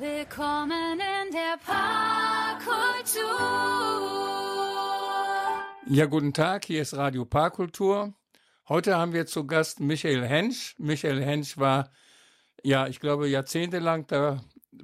[0.00, 3.20] Willkommen in der Parkkultur.
[5.88, 8.14] Ja, guten Tag, hier ist Radio Parkkultur.
[8.66, 10.74] Heute haben wir zu Gast Michael Hensch.
[10.78, 11.90] Michael Hensch war,
[12.64, 14.40] ja, ich glaube, jahrzehntelang der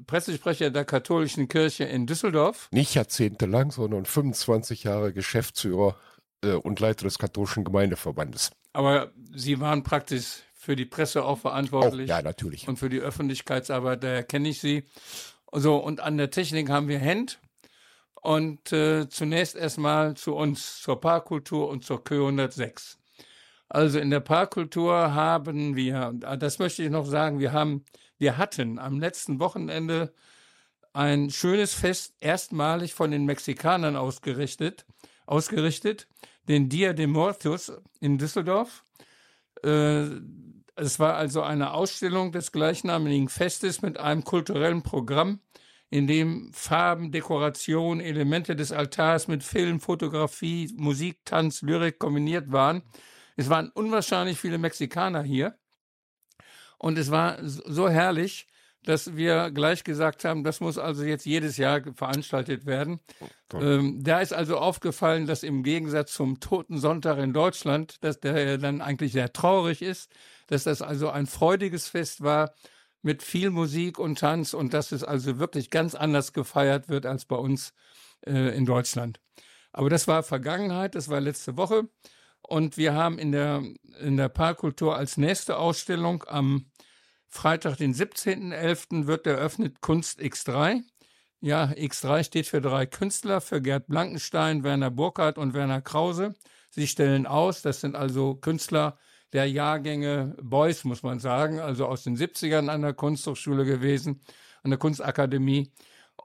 [0.06, 2.68] Pressesprecher der katholischen Kirche in Düsseldorf.
[2.70, 5.96] Nicht jahrzehntelang, sondern 25 Jahre Geschäftsführer
[6.44, 8.50] äh, und Leiter des katholischen Gemeindeverbandes.
[8.74, 12.10] Aber Sie waren praktisch für die Presse auch verantwortlich.
[12.10, 12.66] Auch, ja, natürlich.
[12.66, 14.84] Und für die Öffentlichkeitsarbeit, daher kenne ich Sie.
[15.52, 17.38] So, und an der Technik haben wir Hend.
[18.20, 22.98] Und äh, zunächst erstmal zu uns, zur Parkkultur und zur Kö 106.
[23.68, 27.84] Also in der Parkkultur haben wir, das möchte ich noch sagen, wir haben,
[28.18, 30.12] wir hatten am letzten Wochenende
[30.92, 34.84] ein schönes Fest erstmalig von den Mexikanern ausgerichtet,
[35.26, 36.08] ausgerichtet,
[36.48, 38.82] den Dia de Muertos in Düsseldorf.
[39.62, 40.06] Äh,
[40.76, 45.40] es war also eine Ausstellung des gleichnamigen Festes mit einem kulturellen Programm,
[45.88, 52.82] in dem Farben, Dekoration, Elemente des Altars mit Film, Fotografie, Musik, Tanz, Lyrik kombiniert waren.
[53.36, 55.56] Es waren unwahrscheinlich viele Mexikaner hier.
[56.78, 58.46] Und es war so herrlich,
[58.82, 63.00] dass wir gleich gesagt haben, das muss also jetzt jedes Jahr veranstaltet werden.
[63.52, 68.58] Ähm, da ist also aufgefallen, dass im Gegensatz zum Toten Sonntag in Deutschland, dass der
[68.58, 70.12] dann eigentlich sehr traurig ist,
[70.46, 72.54] dass das also ein freudiges Fest war
[73.02, 77.24] mit viel Musik und Tanz und dass es also wirklich ganz anders gefeiert wird als
[77.24, 77.72] bei uns
[78.26, 79.20] äh, in Deutschland.
[79.72, 81.88] Aber das war Vergangenheit, das war letzte Woche.
[82.40, 83.62] Und wir haben in der,
[84.00, 86.70] in der Parkkultur als nächste Ausstellung am
[87.28, 89.06] Freitag, den 17.11.
[89.06, 90.82] wird eröffnet Kunst X3.
[91.40, 96.34] Ja, X3 steht für drei Künstler, für Gerd Blankenstein, Werner Burkhardt und Werner Krause.
[96.70, 98.98] Sie stellen aus, das sind also Künstler
[99.32, 104.20] der Jahrgänge Beuys, muss man sagen, also aus den 70ern an der Kunsthochschule gewesen,
[104.62, 105.72] an der Kunstakademie.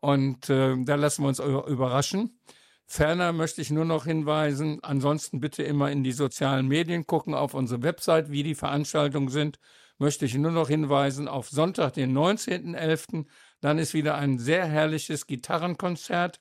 [0.02, 2.40] Und äh, da lassen wir uns überraschen.
[2.86, 7.54] Ferner möchte ich nur noch hinweisen, ansonsten bitte immer in die sozialen Medien gucken, auf
[7.54, 9.60] unsere Website, wie die Veranstaltungen sind
[10.02, 13.26] möchte ich nur noch hinweisen auf Sonntag, den 19.11.
[13.62, 16.40] Dann ist wieder ein sehr herrliches Gitarrenkonzert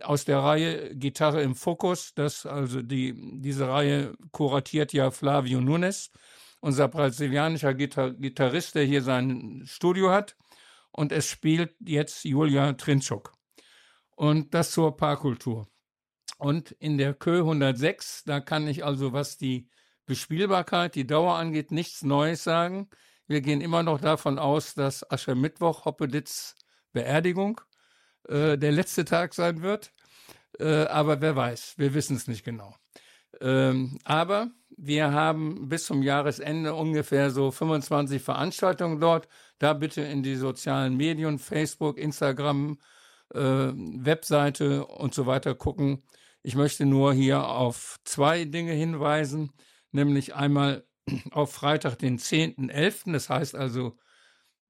[0.00, 2.14] aus der Reihe Gitarre im Fokus.
[2.14, 6.10] Das, also die, diese Reihe kuratiert ja Flavio Nunes,
[6.60, 10.36] unser brasilianischer Gitar Gitarrist, der hier sein Studio hat.
[10.90, 13.32] Und es spielt jetzt Julia Trinchuk.
[14.14, 15.68] Und das zur Parkkultur.
[16.38, 19.68] Und in der Kö 106, da kann ich also, was die
[20.06, 22.88] Bespielbarkeit, die Dauer angeht, nichts Neues sagen.
[23.26, 26.56] Wir gehen immer noch davon aus, dass Aschermittwoch, Hoppeditz
[26.92, 27.60] Beerdigung
[28.28, 29.92] äh, der letzte Tag sein wird.
[30.58, 32.74] Äh, aber wer weiß, wir wissen es nicht genau.
[33.40, 39.28] Ähm, aber wir haben bis zum Jahresende ungefähr so 25 Veranstaltungen dort.
[39.58, 42.78] Da bitte in die sozialen Medien, Facebook, Instagram,
[43.34, 46.02] äh, Webseite und so weiter gucken.
[46.42, 49.52] Ich möchte nur hier auf zwei Dinge hinweisen
[49.92, 50.86] nämlich einmal
[51.30, 53.96] auf Freitag, den 10.11., das heißt also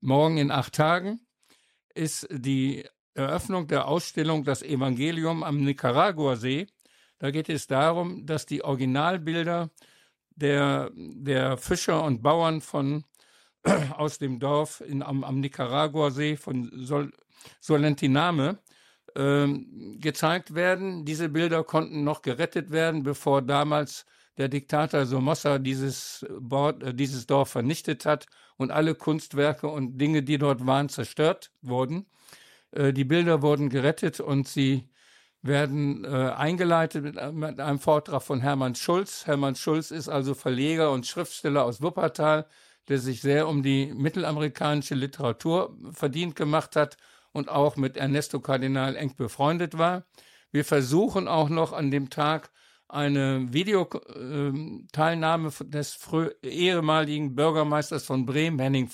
[0.01, 1.21] morgen in acht Tagen,
[1.95, 6.67] ist die Eröffnung der Ausstellung Das Evangelium am Nicaragua-See.
[7.19, 9.71] Da geht es darum, dass die Originalbilder
[10.31, 13.05] der, der Fischer und Bauern von,
[13.97, 17.12] aus dem Dorf in, am, am Nicaragua-See von Sol,
[17.61, 18.59] Solentiname
[19.15, 21.05] ähm, gezeigt werden.
[21.05, 24.06] Diese Bilder konnten noch gerettet werden, bevor damals
[24.39, 30.23] der Diktator Somoza dieses, Bord, äh, dieses Dorf vernichtet hat und alle Kunstwerke und Dinge,
[30.23, 32.06] die dort waren, zerstört wurden.
[32.72, 34.88] Äh, die Bilder wurden gerettet und sie
[35.43, 39.27] werden äh, eingeleitet mit, mit, einem Vortrag von Hermann Schulz.
[39.27, 42.47] Hermann Schulz ist also Verleger und Schriftsteller aus Wuppertal,
[42.88, 46.97] der sich sehr um die mittelamerikanische Literatur verdient gemacht hat
[47.32, 50.05] und auch mit Ernesto Kardinal eng befreundet war.
[50.50, 52.50] Wir versuchen auch noch an dem Tag
[52.88, 55.99] eine Videoteilnahme des
[56.43, 58.91] ehemaligen Bürgermeisters von Bremen, Henning,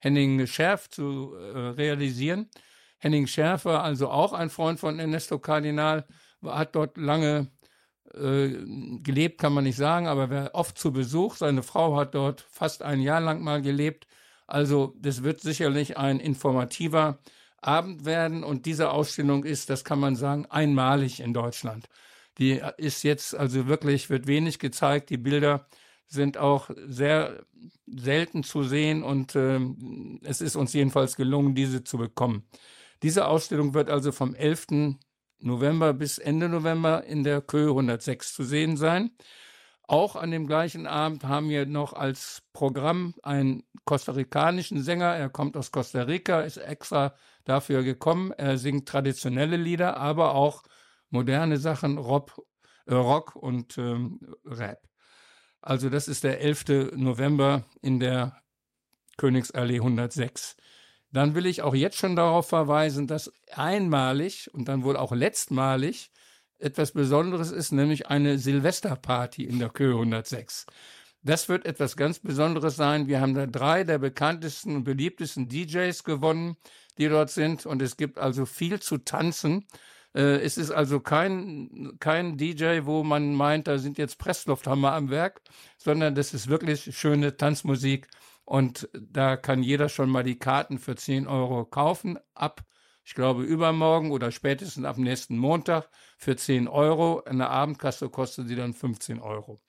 [0.00, 2.48] Henning Scherf, zu äh, realisieren.
[3.02, 6.06] Henning Scherf war also auch ein Freund von Ernesto Cardinal,
[6.44, 7.50] hat dort lange
[8.14, 8.50] äh,
[9.02, 11.34] gelebt, kann man nicht sagen, aber war oft zu Besuch.
[11.34, 14.06] Seine Frau hat dort fast ein Jahr lang mal gelebt.
[14.46, 17.18] Also das wird sicherlich ein informativer
[17.60, 21.88] Abend werden und diese Ausstellung ist, das kann man sagen, einmalig in Deutschland.
[22.38, 25.10] Die ist jetzt also wirklich, wird wenig gezeigt.
[25.10, 25.66] Die Bilder
[26.06, 27.44] sind auch sehr
[27.86, 29.58] selten zu sehen und äh,
[30.22, 32.44] es ist uns jedenfalls gelungen, diese zu bekommen.
[33.02, 34.96] Diese Ausstellung wird also vom 11.
[35.40, 39.10] November bis Ende November in der Kö 106 zu sehen sein.
[39.88, 45.14] Auch an dem gleichen Abend haben wir noch als Programm einen kostarikanischen Sänger.
[45.16, 47.14] Er kommt aus Costa Rica, ist extra
[47.44, 48.30] dafür gekommen.
[48.32, 50.62] Er singt traditionelle Lieder, aber auch
[51.10, 52.40] moderne Sachen, Rock,
[52.86, 54.78] äh, Rock und ähm, Rap.
[55.60, 56.92] Also das ist der 11.
[56.94, 58.40] November in der
[59.16, 60.56] Königsallee 106.
[61.12, 66.10] Dann will ich auch jetzt schon darauf verweisen, dass einmalig und dann wohl auch letztmalig
[66.58, 70.66] etwas Besonderes ist, nämlich eine Silvesterparty in der Kö 106.
[71.22, 73.06] Das wird etwas ganz Besonderes sein.
[73.06, 76.56] Wir haben da drei der bekanntesten und beliebtesten DJs gewonnen,
[76.98, 77.64] die dort sind.
[77.66, 79.66] Und es gibt also viel zu tanzen.
[80.14, 85.10] Äh, es ist also kein, kein DJ, wo man meint, da sind jetzt Presslufthammer am
[85.10, 85.42] Werk,
[85.78, 88.08] sondern das ist wirklich schöne Tanzmusik.
[88.44, 92.18] Und da kann jeder schon mal die Karten für 10 Euro kaufen.
[92.34, 92.64] Ab,
[93.04, 97.20] ich glaube, übermorgen oder spätestens ab nächsten Montag für 10 Euro.
[97.20, 99.60] In der Abendkasse kostet sie dann 15 Euro.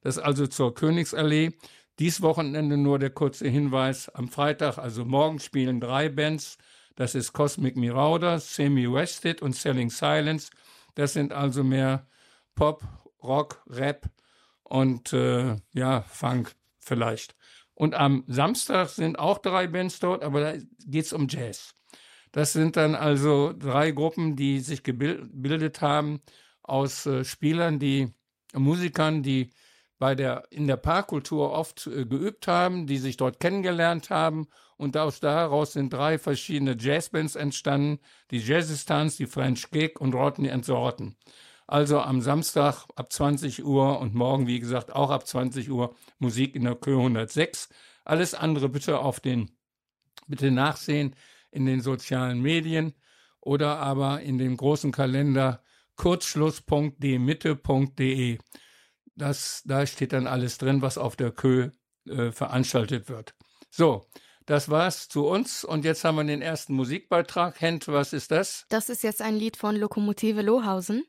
[0.00, 1.52] Das ist also zur Königsallee.
[1.98, 4.08] Dies Wochenende nur der kurze Hinweis.
[4.08, 6.58] Am Freitag, also morgen, spielen drei Bands.
[6.96, 10.50] Das ist Cosmic Mirauda, Semi Wested und Selling Silence.
[10.94, 12.06] Das sind also mehr
[12.54, 12.82] Pop,
[13.22, 14.10] Rock, Rap
[14.62, 17.36] und äh, ja, Funk vielleicht.
[17.74, 20.52] Und am Samstag sind auch drei Bands dort, aber da
[20.86, 21.74] geht es um Jazz.
[22.32, 26.20] Das sind dann also drei Gruppen, die sich gebildet haben
[26.62, 28.12] aus äh, Spielern, die
[28.54, 29.50] Musikern, die
[29.98, 34.48] bei der, in der Parkkultur oft äh, geübt haben, die sich dort kennengelernt haben.
[34.76, 38.00] Und aus daraus sind drei verschiedene Jazzbands entstanden.
[38.30, 41.16] Die Jazzistans, die French Gig und Rodney and Sorten.
[41.66, 46.54] Also am Samstag ab 20 Uhr und morgen, wie gesagt, auch ab 20 Uhr Musik
[46.54, 47.70] in der Kö 106.
[48.04, 49.50] Alles andere bitte auf den,
[50.26, 51.16] bitte nachsehen
[51.50, 52.94] in den sozialen Medien
[53.40, 55.62] oder aber in dem großen Kalender
[55.96, 58.38] kurzschluss.dmitte.de.
[59.14, 61.70] Das, da steht dann alles drin, was auf der Kö
[62.08, 63.34] äh, veranstaltet wird.
[63.70, 64.04] So,
[64.46, 67.60] das war's zu uns und jetzt haben wir den ersten Musikbeitrag.
[67.60, 68.66] Hent, was ist das?
[68.68, 71.04] Das ist jetzt ein Lied von Lokomotive Lohausen.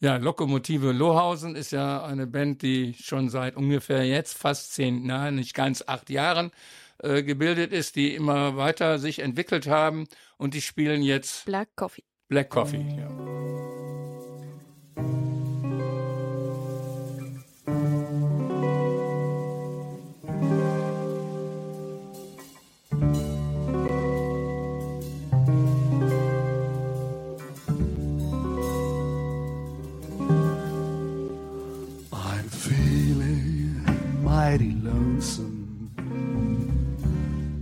[0.00, 5.34] Ja, Lokomotive Lohausen ist ja eine Band, die schon seit ungefähr jetzt fast zehn, nein,
[5.34, 6.52] nicht ganz acht Jahren
[6.98, 10.06] äh, gebildet ist, die immer weiter sich entwickelt haben
[10.36, 12.04] und die spielen jetzt Black Coffee.
[12.28, 13.08] Black Coffee, ja.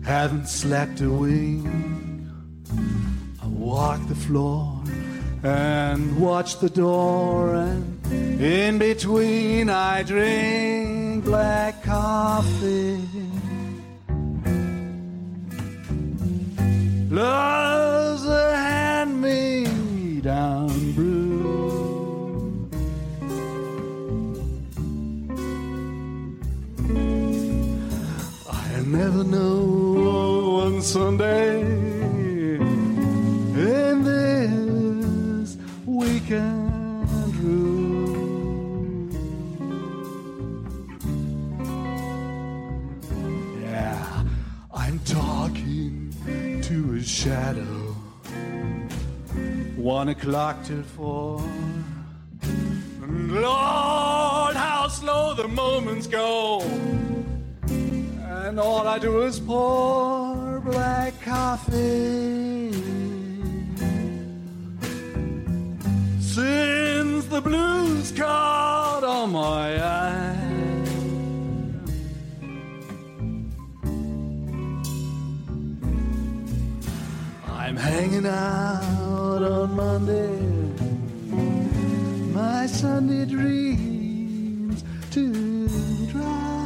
[0.07, 1.67] Haven't slept a wink.
[3.43, 4.81] I walk the floor
[5.43, 13.01] and watch the door, and in between I drink black coffee.
[49.87, 51.41] One o'clock till four.
[52.43, 56.61] And Lord, how slow the moments go.
[57.69, 62.73] And all I do is pour black coffee.
[66.19, 70.37] Since the blues caught on my eye.
[77.47, 78.96] I'm hanging out
[79.77, 80.39] Monday.
[82.33, 85.69] My Sunday dreams to
[86.07, 86.57] dry.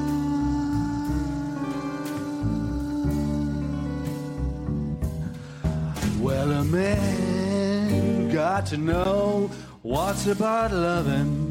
[6.21, 9.51] Well, a man got to know
[9.83, 11.49] what's about loving.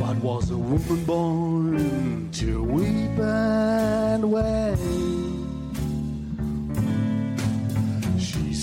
[0.00, 5.09] But was a woman born to weep and wail?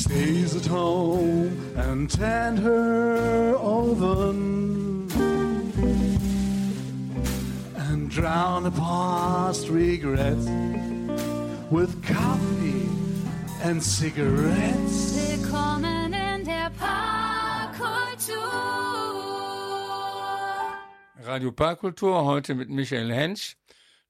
[0.08, 5.10] Stays at home and tend her oven
[7.76, 10.48] and drown the past regrets
[11.70, 12.88] with coffee
[13.64, 14.98] and cigarettes.
[15.30, 18.38] Willkommen in der Parkkultur.
[21.26, 23.58] Radio Parkkultur, heute mit Michael Hensch.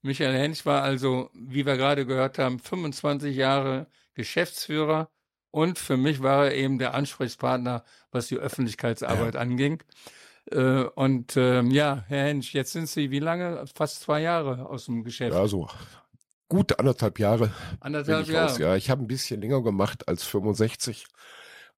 [0.03, 5.09] Michael Hensch war also, wie wir gerade gehört haben, 25 Jahre Geschäftsführer
[5.57, 9.39] und für mich war er eben der Ansprechpartner, was die Öffentlichkeitsarbeit ja.
[9.39, 9.81] anging.
[10.51, 13.65] Äh, und äh, ja, Herr Hensch, jetzt sind Sie wie lange?
[13.73, 15.33] Fast zwei Jahre aus dem Geschäft.
[15.33, 15.67] Ja, so
[16.47, 17.51] gut anderthalb Jahre.
[17.79, 18.51] Anderthalb Jahre.
[18.51, 18.59] Raus.
[18.59, 21.07] Ja, ich habe ein bisschen länger gemacht als 65.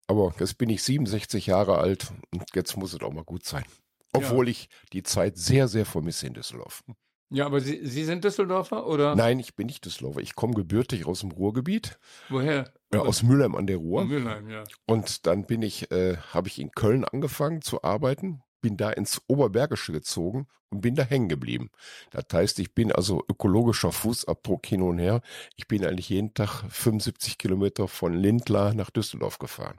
[0.07, 3.63] Aber jetzt bin ich 67 Jahre alt und jetzt muss es auch mal gut sein.
[4.11, 4.51] Obwohl ja.
[4.51, 6.83] ich die Zeit sehr, sehr vermisse in Düsseldorf.
[7.29, 9.15] Ja, aber Sie, Sie sind Düsseldorfer oder?
[9.15, 10.19] Nein, ich bin nicht Düsseldorfer.
[10.19, 11.97] Ich komme gebürtig aus dem Ruhrgebiet.
[12.27, 12.73] Woher?
[12.93, 14.05] Ja, aus Mülheim an der Ruhr.
[14.05, 14.63] Mülheim, ja.
[14.85, 19.21] Und dann bin ich, äh, habe ich in Köln angefangen zu arbeiten, bin da ins
[19.27, 21.69] Oberbergische gezogen und bin da hängen geblieben.
[22.11, 25.21] Das heißt, ich bin also ökologischer Fußabdruck hin und her.
[25.55, 29.77] Ich bin eigentlich jeden Tag 75 Kilometer von Lindlar nach Düsseldorf gefahren.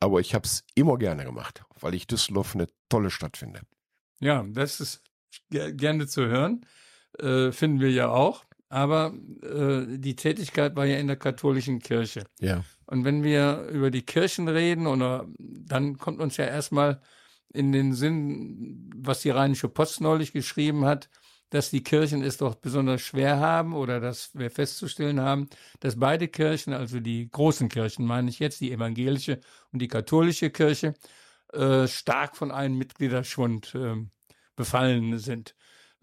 [0.00, 3.60] Aber ich habe es immer gerne gemacht, weil ich Düsseldorf eine tolle Stadt finde.
[4.18, 5.02] Ja, das ist
[5.50, 6.66] gerne zu hören,
[7.18, 8.44] äh, finden wir ja auch.
[8.72, 9.12] Aber
[9.42, 12.24] äh, die Tätigkeit war ja in der katholischen Kirche.
[12.40, 12.64] Ja.
[12.86, 17.02] Und wenn wir über die Kirchen reden, oder dann kommt uns ja erstmal
[17.52, 21.10] in den Sinn, was die Rheinische Post neulich geschrieben hat,
[21.50, 25.50] dass die Kirchen es doch besonders schwer haben oder dass wir festzustellen haben,
[25.80, 29.38] dass beide Kirchen, also die großen Kirchen, meine ich jetzt, die evangelische
[29.70, 30.94] und die katholische Kirche,
[31.52, 33.96] äh, stark von einem Mitgliederschwund äh,
[34.56, 35.54] befallen sind.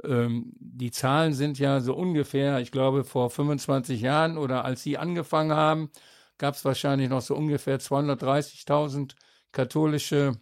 [0.04, 4.98] Ähm, die Zahlen sind ja so ungefähr, ich glaube, vor 25 Jahren oder als Sie
[4.98, 5.92] angefangen haben,
[6.38, 9.16] gab es wahrscheinlich noch so ungefähr 230.000
[9.52, 10.40] katholische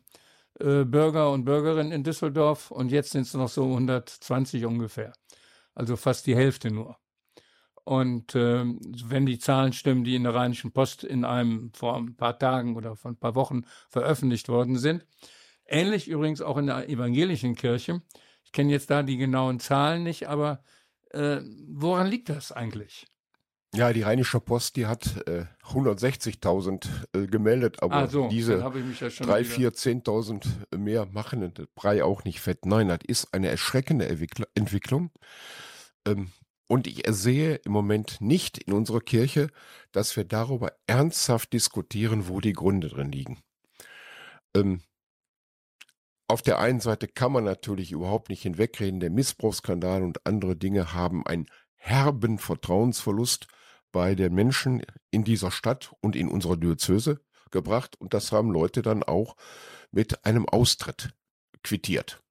[0.60, 5.14] äh, Bürger und Bürgerinnen in Düsseldorf und jetzt sind es noch so 120 ungefähr.
[5.76, 6.98] Also fast die Hälfte nur.
[7.84, 8.66] Und äh,
[9.06, 12.76] wenn die Zahlen stimmen, die in der Rheinischen Post in einem vor ein paar Tagen
[12.76, 15.06] oder vor ein paar Wochen veröffentlicht worden sind,
[15.66, 18.02] ähnlich übrigens auch in der evangelischen Kirche.
[18.48, 20.63] Ich kenne jetzt da die genauen Zahlen nicht, aber
[21.12, 23.06] äh, woran liegt das eigentlich?
[23.75, 28.70] Ja, die Rheinische Post, die hat äh, 160.000 äh, gemeldet, aber ah, so, diese ja
[28.70, 32.66] 3, 4, 10.000 mehr machen den Brei auch nicht fett.
[32.66, 34.08] Nein, das ist eine erschreckende
[34.56, 35.12] Entwicklung.
[36.08, 36.32] Ähm,
[36.70, 39.50] und ich sehe im Moment nicht in unserer Kirche,
[39.92, 43.39] dass wir darüber ernsthaft diskutieren, wo die Gründe drin liegen.
[44.56, 44.82] Ähm,
[46.28, 50.94] auf der einen Seite kann man natürlich überhaupt nicht hinwegreden, der Missbrauchsskandal und andere Dinge
[50.94, 53.48] haben einen herben Vertrauensverlust
[53.92, 57.96] bei den Menschen in dieser Stadt und in unserer Diözese gebracht.
[58.00, 59.36] Und das haben Leute dann auch
[59.92, 61.14] mit einem Austritt
[61.64, 62.22] quittiert.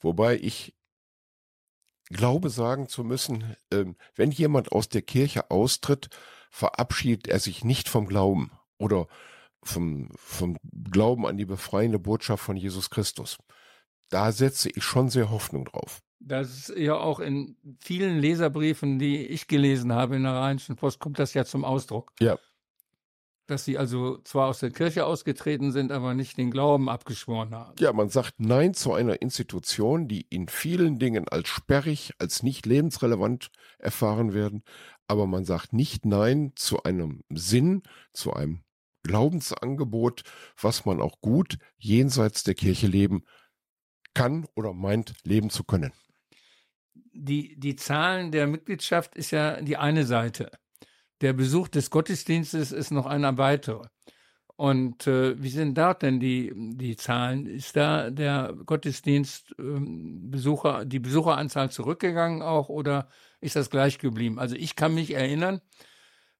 [0.00, 0.74] Wobei ich
[2.10, 6.10] glaube sagen zu müssen, ähm, wenn jemand aus der Kirche austritt,
[6.50, 9.08] verabschiedet er sich nicht vom Glauben oder
[9.64, 10.56] vom, vom
[10.90, 13.38] Glauben an die befreiende Botschaft von Jesus Christus.
[14.10, 16.00] Da setze ich schon sehr Hoffnung drauf.
[16.20, 20.98] Das ist ja auch in vielen Leserbriefen, die ich gelesen habe in der Rheinischen Post,
[20.98, 22.12] kommt das ja zum Ausdruck.
[22.20, 22.38] Ja.
[23.46, 27.74] Dass sie also zwar aus der Kirche ausgetreten sind, aber nicht den Glauben abgeschworen haben.
[27.78, 32.64] Ja, man sagt Nein zu einer Institution, die in vielen Dingen als sperrig, als nicht
[32.64, 34.62] lebensrelevant erfahren werden.
[35.08, 37.82] Aber man sagt nicht Nein zu einem Sinn,
[38.14, 38.63] zu einem
[39.04, 40.24] Glaubensangebot,
[40.60, 43.24] was man auch gut jenseits der Kirche leben
[44.14, 45.92] kann oder meint, leben zu können
[47.14, 50.50] die, die Zahlen der Mitgliedschaft ist ja die eine Seite.
[51.20, 53.86] Der Besuch des Gottesdienstes ist noch eine weitere.
[54.56, 57.46] Und äh, wie sind dort denn die, die Zahlen?
[57.46, 60.30] Ist da der Gottesdienst ähm,
[60.84, 63.08] die Besucheranzahl zurückgegangen auch oder
[63.40, 64.38] ist das gleich geblieben?
[64.38, 65.60] Also ich kann mich erinnern,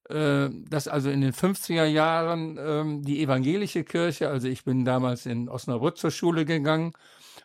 [0.09, 5.49] dass also in den 50er Jahren äh, die evangelische Kirche, also ich bin damals in
[5.49, 6.93] Osnabrück zur Schule gegangen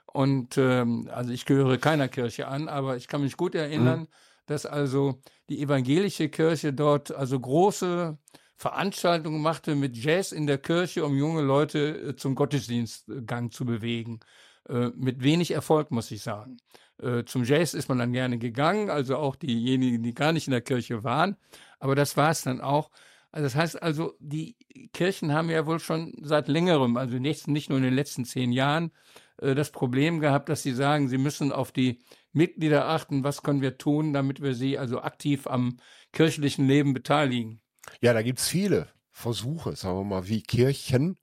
[0.06, 4.08] und ähm, also ich gehöre keiner Kirche an, aber ich kann mich gut erinnern, mhm.
[4.46, 8.18] dass also die evangelische Kirche dort also große
[8.58, 14.20] Veranstaltungen machte mit Jazz in der Kirche, um junge Leute äh, zum Gottesdienstgang zu bewegen.
[14.68, 16.58] Äh, mit wenig Erfolg, muss ich sagen.
[17.02, 20.52] Äh, zum Jazz ist man dann gerne gegangen, also auch diejenigen, die gar nicht in
[20.52, 21.38] der Kirche waren.
[21.80, 22.92] Aber das war es dann auch.
[23.32, 24.56] Also das heißt also, die
[24.92, 28.52] Kirchen haben ja wohl schon seit längerem, also nicht, nicht nur in den letzten zehn
[28.52, 28.92] Jahren,
[29.38, 33.62] äh, das Problem gehabt, dass sie sagen, sie müssen auf die Mitglieder achten, was können
[33.62, 35.78] wir tun, damit wir sie also aktiv am
[36.12, 37.62] kirchlichen Leben beteiligen.
[38.02, 41.18] Ja, da gibt es viele Versuche, sagen wir mal, wie Kirchen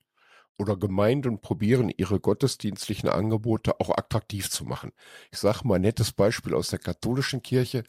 [0.57, 4.91] oder Gemeinden probieren, ihre gottesdienstlichen Angebote auch attraktiv zu machen.
[5.31, 7.83] Ich sage mal ein nettes Beispiel aus der katholischen Kirche.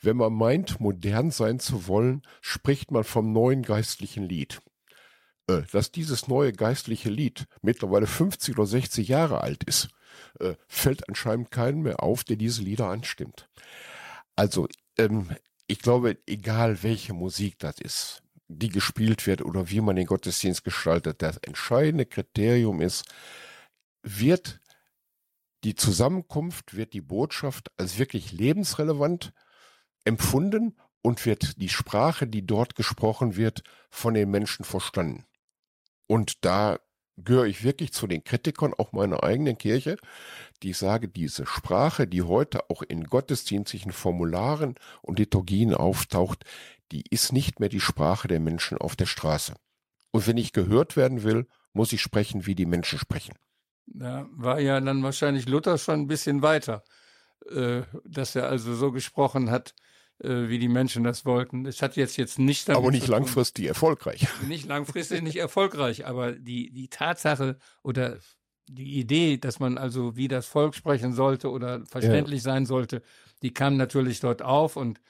[0.00, 4.60] Wenn man meint, modern sein zu wollen, spricht man vom neuen geistlichen Lied.
[5.48, 9.88] äh, dass dieses neue geistliche Lied mittlerweile 50 oder 60 Jahre alt ist,
[10.40, 13.48] äh, fällt anscheinend keinem mehr auf, der diese Lieder anstimmt.
[14.36, 15.30] Also, ähm,
[15.66, 20.64] ich glaube, egal welche Musik das ist, die gespielt wird oder wie man den Gottesdienst
[20.64, 23.04] gestaltet, das entscheidende Kriterium ist,
[24.02, 24.60] wird
[25.62, 29.32] die Zusammenkunft, wird die Botschaft als wirklich lebensrelevant
[30.04, 35.26] empfunden und wird die Sprache, die dort gesprochen wird, von den Menschen verstanden.
[36.06, 36.80] Und da
[37.16, 39.96] gehöre ich wirklich zu den Kritikern auch meiner eigenen Kirche,
[40.62, 46.44] die ich sage, diese Sprache, die heute auch in gottesdienstlichen Formularen und Liturgien auftaucht,
[46.92, 49.54] die ist nicht mehr die Sprache der Menschen auf der Straße.
[50.10, 53.34] Und wenn ich gehört werden will, muss ich sprechen, wie die Menschen sprechen.
[53.86, 56.82] Da war ja dann wahrscheinlich Luther schon ein bisschen weiter,
[57.50, 59.74] äh, dass er also so gesprochen hat,
[60.18, 61.66] äh, wie die Menschen das wollten.
[61.66, 64.26] Es hat jetzt jetzt nicht damit Aber nicht tun- langfristig erfolgreich.
[64.48, 68.18] nicht langfristig nicht erfolgreich, aber die, die Tatsache oder
[68.68, 73.02] die Idee, dass man also wie das Volk sprechen sollte oder verständlich sein sollte,
[73.42, 75.00] die kam natürlich dort auf und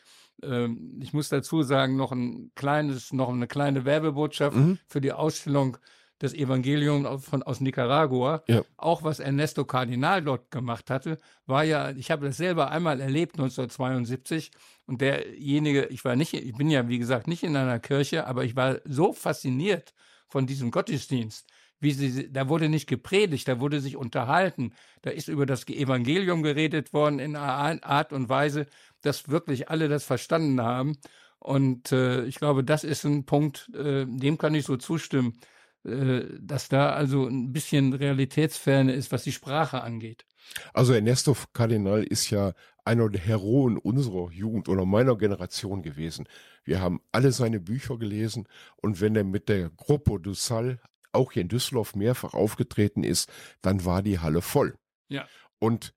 [0.43, 4.79] ähm, ich muss dazu sagen, noch ein kleines, noch eine kleine Werbebotschaft Mhm.
[4.87, 5.77] für die Ausstellung
[6.21, 8.43] des Evangeliums aus- von, aus Nicaragua.
[8.47, 8.63] Ja.
[8.77, 13.37] Auch was Ernesto Cardinal dort gemacht hatte, war ja, ich habe das selber einmal erlebt,
[13.39, 14.51] 1972.
[14.87, 18.45] Und derjenige, ich war nicht, ich bin ja, wie gesagt, nicht in einer Kirche, aber
[18.45, 19.95] ich war so fasziniert
[20.29, 21.49] von diesem Gottesdienst.
[21.81, 24.73] Wie sie, da wurde nicht gepredigt, da wurde sich unterhalten.
[25.03, 28.67] Da ist über das Evangelium geredet worden in einer Art und Weise,
[29.01, 30.99] dass wirklich alle das verstanden haben.
[31.39, 35.41] Und äh, ich glaube, das ist ein Punkt, äh, dem kann ich so zustimmen,
[35.85, 40.27] äh, dass da also ein bisschen Realitätsferne ist, was die Sprache angeht.
[40.75, 42.53] Also Ernesto Cardinal ist ja
[42.85, 46.29] einer der Heroen unserer Jugend oder meiner Generation gewesen.
[46.65, 48.47] Wir haben alle seine Bücher gelesen
[48.77, 50.81] und wenn er mit der Gruppo du Sal
[51.13, 53.31] auch hier in Düsseldorf mehrfach aufgetreten ist,
[53.63, 54.77] dann war die Halle voll.
[55.09, 55.27] Ja.
[55.59, 55.95] Und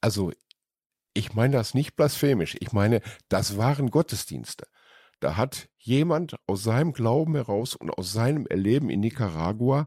[0.00, 0.32] also
[1.14, 2.56] ich meine das nicht blasphemisch.
[2.60, 4.66] Ich meine, das waren Gottesdienste.
[5.20, 9.86] Da hat jemand aus seinem Glauben heraus und aus seinem Erleben in Nicaragua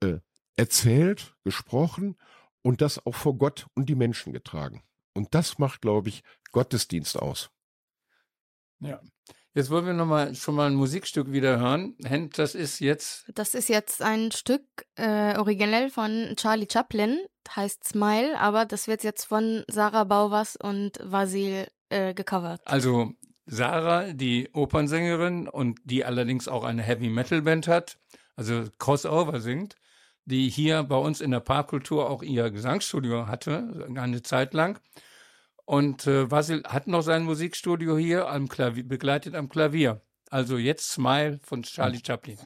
[0.00, 0.18] äh,
[0.56, 2.16] erzählt, gesprochen
[2.62, 4.82] und das auch vor Gott und die Menschen getragen.
[5.12, 7.50] Und das macht, glaube ich, Gottesdienst aus.
[8.80, 9.00] Ja.
[9.56, 11.94] Jetzt wollen wir noch mal schon mal ein Musikstück wieder hören.
[12.04, 14.64] Hent, das ist jetzt Das ist jetzt ein Stück
[14.96, 17.20] äh, originell von Charlie Chaplin,
[17.54, 22.62] heißt Smile, aber das wird jetzt von Sarah Bauwas und Vasil äh, gecovert.
[22.64, 23.12] also
[23.46, 27.98] Sarah, die Opernsängerin und die allerdings auch eine Heavy Metal Band hat,
[28.34, 29.76] also Crossover singt,
[30.24, 34.80] die hier bei uns in der Parkkultur auch ihr Gesangsstudio hatte, eine Zeit lang.
[35.66, 40.02] Und äh, Vasil hat noch sein Musikstudio hier am Klavier, begleitet am Klavier.
[40.30, 42.38] Also jetzt Smile von Charlie Chaplin.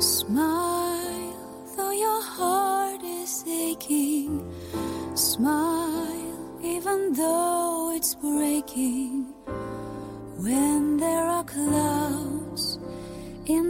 [0.00, 1.34] Smile,
[1.76, 4.42] though your heart is aching.
[5.14, 9.26] Smile, even though it's breaking.
[10.38, 11.97] When there are clouds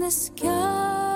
[0.09, 1.08] the sky,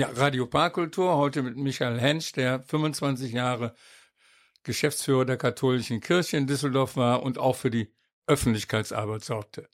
[0.00, 3.74] Ja, Radio Parkkultur, heute mit Michael Hensch, der 25 Jahre
[4.62, 7.92] Geschäftsführer der katholischen Kirche in Düsseldorf war und auch für die
[8.26, 9.68] Öffentlichkeitsarbeit sorgte.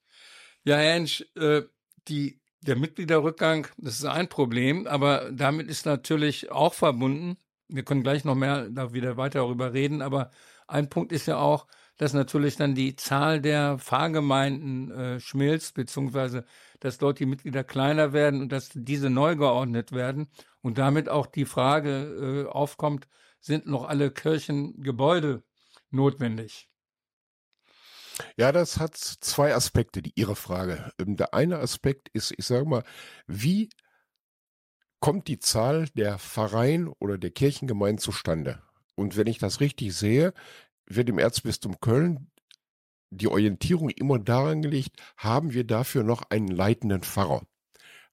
[0.64, 1.62] Ja, Herr Hensch, äh,
[2.08, 7.36] die, der Mitgliederrückgang, das ist ein Problem, aber damit ist natürlich auch verbunden,
[7.68, 10.32] wir können gleich noch mehr da wieder weiter darüber reden, aber
[10.66, 16.44] ein Punkt ist ja auch, dass natürlich dann die Zahl der Pfarrgemeinden äh, schmilzt, beziehungsweise
[16.80, 20.28] dass dort die Mitglieder kleiner werden und dass diese neu geordnet werden
[20.62, 23.08] und damit auch die Frage äh, aufkommt,
[23.40, 25.44] sind noch alle Kirchengebäude
[25.90, 26.68] notwendig?
[28.36, 30.92] Ja, das hat zwei Aspekte, die Ihre Frage.
[30.98, 32.82] Ähm, Der eine Aspekt ist, ich sage mal,
[33.26, 33.68] wie
[35.00, 38.62] kommt die Zahl der Pfarreien oder der Kirchengemeinden zustande?
[38.94, 40.32] Und wenn ich das richtig sehe,
[40.86, 42.30] wird im Erzbistum Köln
[43.10, 47.42] die Orientierung immer daran gelegt, haben wir dafür noch einen leitenden Pfarrer?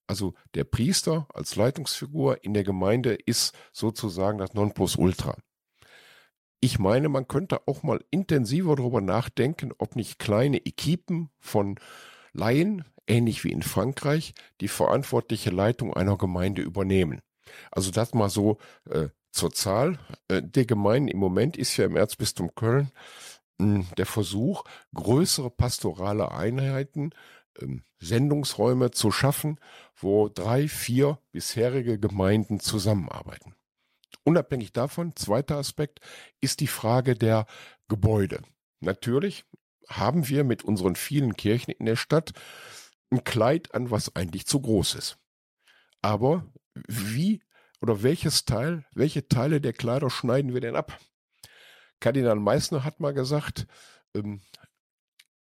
[0.07, 5.37] Also der Priester als Leitungsfigur in der Gemeinde ist sozusagen das Nonplusultra.
[6.59, 11.79] Ich meine, man könnte auch mal intensiver darüber nachdenken, ob nicht kleine Equipen von
[12.31, 17.21] Laien, ähnlich wie in Frankreich, die verantwortliche Leitung einer Gemeinde übernehmen.
[17.71, 21.09] Also das mal so äh, zur Zahl äh, der Gemeinden.
[21.09, 22.91] Im Moment ist ja im Erzbistum Köln
[23.59, 24.63] der Versuch,
[24.93, 27.11] größere pastorale Einheiten,
[27.59, 29.59] ähm, Sendungsräume zu schaffen,
[29.95, 33.55] wo drei, vier bisherige Gemeinden zusammenarbeiten.
[34.23, 35.99] Unabhängig davon, zweiter Aspekt,
[36.41, 37.45] ist die Frage der
[37.87, 38.41] Gebäude.
[38.79, 39.45] Natürlich
[39.87, 42.33] haben wir mit unseren vielen Kirchen in der Stadt
[43.11, 45.17] ein Kleid an, was eigentlich zu groß ist.
[46.01, 46.45] Aber
[46.87, 47.41] wie
[47.81, 50.97] oder welches Teil, welche Teile der Kleider schneiden wir denn ab?
[52.03, 53.65] Kardinal Meissner hat mal gesagt,
[54.13, 54.41] ähm,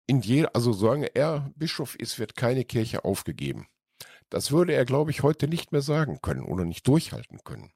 [0.06, 3.66] in je, also solange er Bischof ist, wird keine Kirche aufgegeben.
[4.28, 7.72] Das würde er, glaube ich, heute nicht mehr sagen können oder nicht durchhalten können.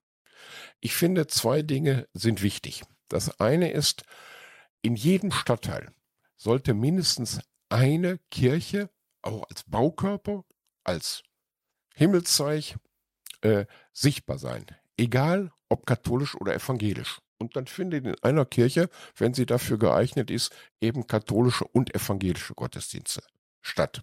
[0.80, 2.82] Ich finde, zwei Dinge sind wichtig.
[3.08, 4.02] Das eine ist,
[4.82, 5.90] in jedem Stadtteil
[6.36, 8.90] sollte mindestens eine Kirche
[9.22, 10.44] auch als Baukörper,
[10.84, 11.22] als
[11.94, 12.76] Himmelszeich
[13.40, 14.66] äh, sichtbar sein.
[14.98, 17.22] Egal, ob katholisch oder evangelisch.
[17.38, 22.54] Und dann findet in einer Kirche, wenn sie dafür geeignet ist, eben katholische und evangelische
[22.54, 23.22] Gottesdienste
[23.62, 24.02] statt.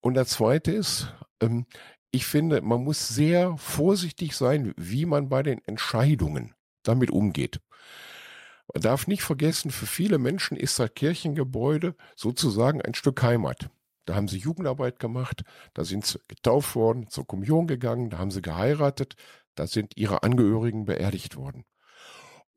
[0.00, 1.08] Und das Zweite ist,
[1.40, 1.66] ähm,
[2.10, 7.60] ich finde, man muss sehr vorsichtig sein, wie man bei den Entscheidungen damit umgeht.
[8.72, 13.70] Man darf nicht vergessen, für viele Menschen ist das Kirchengebäude sozusagen ein Stück Heimat.
[14.04, 15.42] Da haben sie Jugendarbeit gemacht,
[15.74, 19.16] da sind sie getauft worden, zur Kommunion gegangen, da haben sie geheiratet,
[19.54, 21.64] da sind ihre Angehörigen beerdigt worden.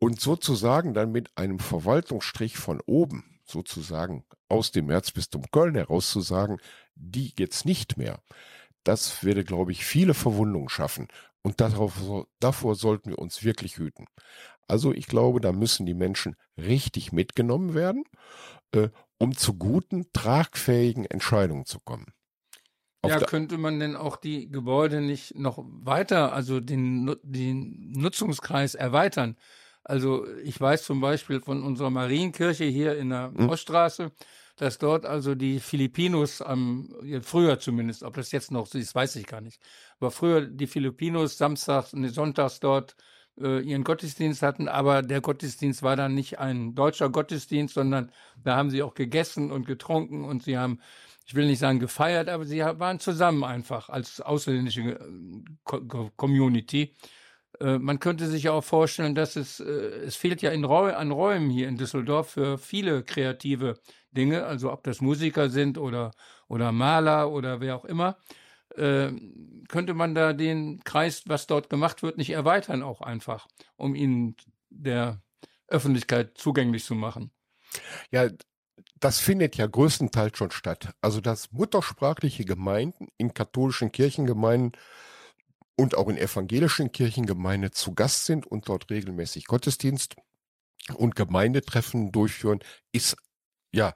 [0.03, 6.21] Und sozusagen dann mit einem Verwaltungsstrich von oben, sozusagen aus dem Erzbistum Köln heraus zu
[6.21, 6.57] sagen,
[6.95, 8.19] die jetzt nicht mehr,
[8.83, 11.07] das würde, glaube ich, viele Verwundungen schaffen.
[11.43, 12.01] Und darauf,
[12.39, 14.07] davor sollten wir uns wirklich hüten.
[14.67, 18.03] Also ich glaube, da müssen die Menschen richtig mitgenommen werden,
[18.71, 22.13] äh, um zu guten, tragfähigen Entscheidungen zu kommen.
[23.03, 28.75] Auf Ja, könnte man denn auch die Gebäude nicht noch weiter, also den, den Nutzungskreis
[28.75, 29.37] erweitern?
[29.83, 33.49] Also ich weiß zum Beispiel von unserer Marienkirche hier in der Hm.
[33.49, 34.11] Oststraße,
[34.57, 39.15] dass dort also die Filipinos am, früher zumindest, ob das jetzt noch so ist, weiß
[39.15, 39.59] ich gar nicht.
[39.99, 42.95] Aber früher die Filipinos samstags und sonntags dort
[43.39, 48.11] äh, ihren Gottesdienst hatten, aber der Gottesdienst war dann nicht ein deutscher Gottesdienst, sondern
[48.43, 50.79] da haben sie auch gegessen und getrunken und sie haben,
[51.25, 54.99] ich will nicht sagen gefeiert, aber sie waren zusammen einfach als ausländische äh,
[55.63, 56.93] Co- Co- Community.
[57.59, 59.71] Äh, Man könnte sich ja auch vorstellen, dass es, äh,
[60.05, 63.79] es fehlt ja Räu an Räumen hier in Düsseldorf für viele kreative
[64.11, 66.11] Dinge, also ob das Musiker sind oder,
[66.47, 68.17] oder Maler oder wer auch immer.
[68.75, 69.11] Äh,
[69.67, 74.35] könnte man da den Kreis, was dort gemacht wird, nicht erweitern auch einfach, um ihn
[74.69, 75.21] der
[75.67, 77.31] Öffentlichkeit zugänglich zu machen.
[78.11, 78.29] Ja,
[78.99, 80.93] das findet ja größtenteils schon statt.
[81.01, 84.73] Also dass muttersprachliche Gemeinden in katholischen Kirchengemeinden
[85.75, 90.15] und auch in evangelischen Kirchengemeinden zu Gast sind und dort regelmäßig Gottesdienst
[90.95, 92.59] und Gemeindetreffen durchführen,
[92.91, 93.15] ist
[93.71, 93.93] ja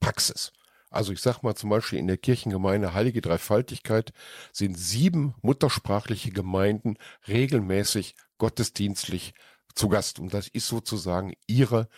[0.00, 0.52] Praxis.
[0.90, 4.12] Also ich sage mal zum Beispiel in der Kirchengemeinde Heilige Dreifaltigkeit
[4.52, 9.34] sind sieben muttersprachliche Gemeinden regelmäßig gottesdienstlich
[9.74, 10.18] zu Gast.
[10.18, 11.88] Und das ist sozusagen ihre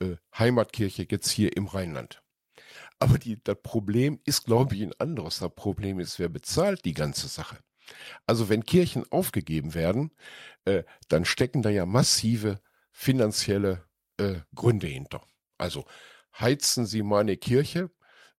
[0.00, 2.22] äh, Heimatkirche jetzt hier im Rheinland.
[2.98, 5.38] Aber die, das Problem ist, glaube ich, ein anderes.
[5.38, 7.58] Das Problem ist, wer bezahlt die ganze Sache?
[8.26, 10.10] Also wenn Kirchen aufgegeben werden,
[10.64, 13.84] äh, dann stecken da ja massive finanzielle
[14.18, 15.22] äh, Gründe hinter.
[15.58, 15.84] Also
[16.38, 17.90] heizen Sie mal eine Kirche,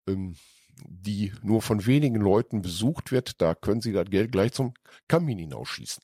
[0.07, 0.35] ähm,
[0.83, 4.73] die nur von wenigen Leuten besucht wird, da können Sie das Geld gleich zum
[5.07, 6.03] Kamin hinausschießen.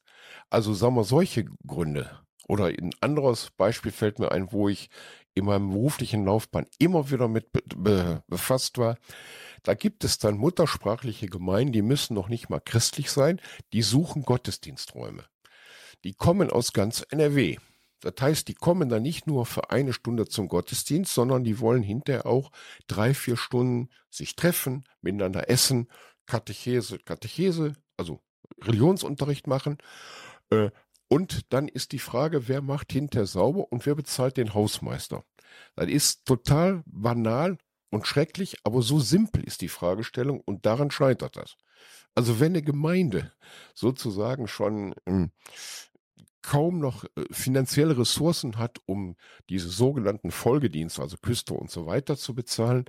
[0.49, 2.19] Also sagen wir solche Gründe.
[2.47, 4.89] Oder ein anderes Beispiel fällt mir ein, wo ich
[5.34, 8.98] in meinem beruflichen Laufbahn immer wieder mit be be befasst war.
[9.63, 13.39] Da gibt es dann muttersprachliche Gemeinden, die müssen noch nicht mal christlich sein,
[13.74, 15.24] die suchen Gottesdiensträume.
[16.04, 17.58] Die kommen aus ganz NRW.
[18.02, 21.84] Das heißt, die kommen dann nicht nur für eine Stunde zum Gottesdienst, sondern die wollen
[21.84, 22.52] hinterher auch
[22.88, 25.88] drei, vier Stunden sich treffen, miteinander essen,
[26.26, 28.20] Katechese, Katechese, also
[28.63, 29.78] Religionsunterricht machen.
[30.50, 30.72] Äh,
[31.12, 35.26] und dann ist die Frage, wer macht hinterher sauber und wer bezahlt den Hausmeister?
[35.76, 37.58] Das ist total banal
[37.89, 41.58] und schrecklich, aber so simpel ist die Fragestellung und daran scheitert das.
[42.15, 43.34] Also wenn eine Gemeinde
[43.74, 45.32] sozusagen schon ähm,
[46.43, 49.17] kaum noch äh, finanzielle Ressourcen hat, um
[49.50, 52.86] diese sogenannten Folgedienste, also Küste und so weiter zu bezahlen,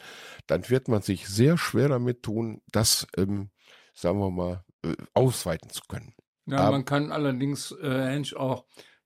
[0.46, 3.50] dann wird man sich sehr schwer damit tun, das, ähm,
[3.94, 6.14] sagen wir mal, äh, ausweiten zu können.
[6.46, 8.64] Ja, Aber- man kann allerdings, äh, auch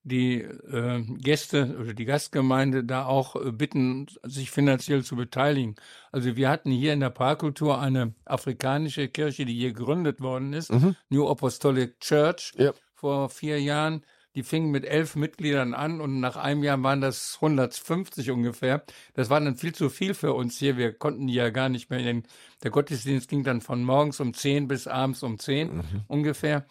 [0.08, 5.74] die äh, Gäste oder die Gastgemeinde da auch äh, bitten, sich finanziell zu beteiligen.
[6.12, 10.72] Also wir hatten hier in der Parkkultur eine afrikanische Kirche, die hier gegründet worden ist,
[10.72, 10.94] Mhm.
[11.08, 12.72] New Apostolic Church, Ja.
[12.94, 14.02] vor vier Jahren.
[14.36, 18.84] Die fingen mit elf Mitgliedern an und nach einem Jahr waren das 150 ungefähr.
[19.14, 20.76] Das war dann viel zu viel für uns hier.
[20.76, 22.22] Wir konnten die ja gar nicht mehr in den,
[22.62, 26.66] der Gottesdienst ging dann von morgens um 10 bis abends um 10 ungefähr.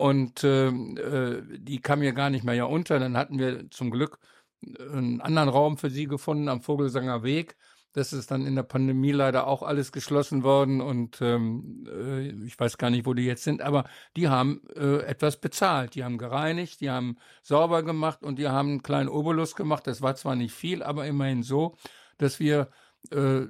[0.00, 2.98] Und ähm, äh, die kam ja gar nicht mehr ja unter.
[2.98, 4.18] Dann hatten wir zum Glück
[4.62, 7.54] einen anderen Raum für sie gefunden am Vogelsanger Weg.
[7.92, 12.58] Das ist dann in der Pandemie leider auch alles geschlossen worden und ähm, äh, ich
[12.58, 13.84] weiß gar nicht, wo die jetzt sind, aber
[14.16, 15.94] die haben äh, etwas bezahlt.
[15.94, 19.86] Die haben gereinigt, die haben sauber gemacht und die haben einen kleinen Obolus gemacht.
[19.86, 21.76] Das war zwar nicht viel, aber immerhin so,
[22.16, 22.70] dass wir
[23.10, 23.42] äh,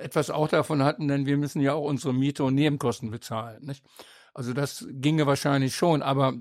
[0.00, 3.64] etwas auch davon hatten, denn wir müssen ja auch unsere Miete und Nebenkosten bezahlen.
[3.64, 3.84] Nicht?
[4.34, 6.34] Also das ginge wahrscheinlich schon, aber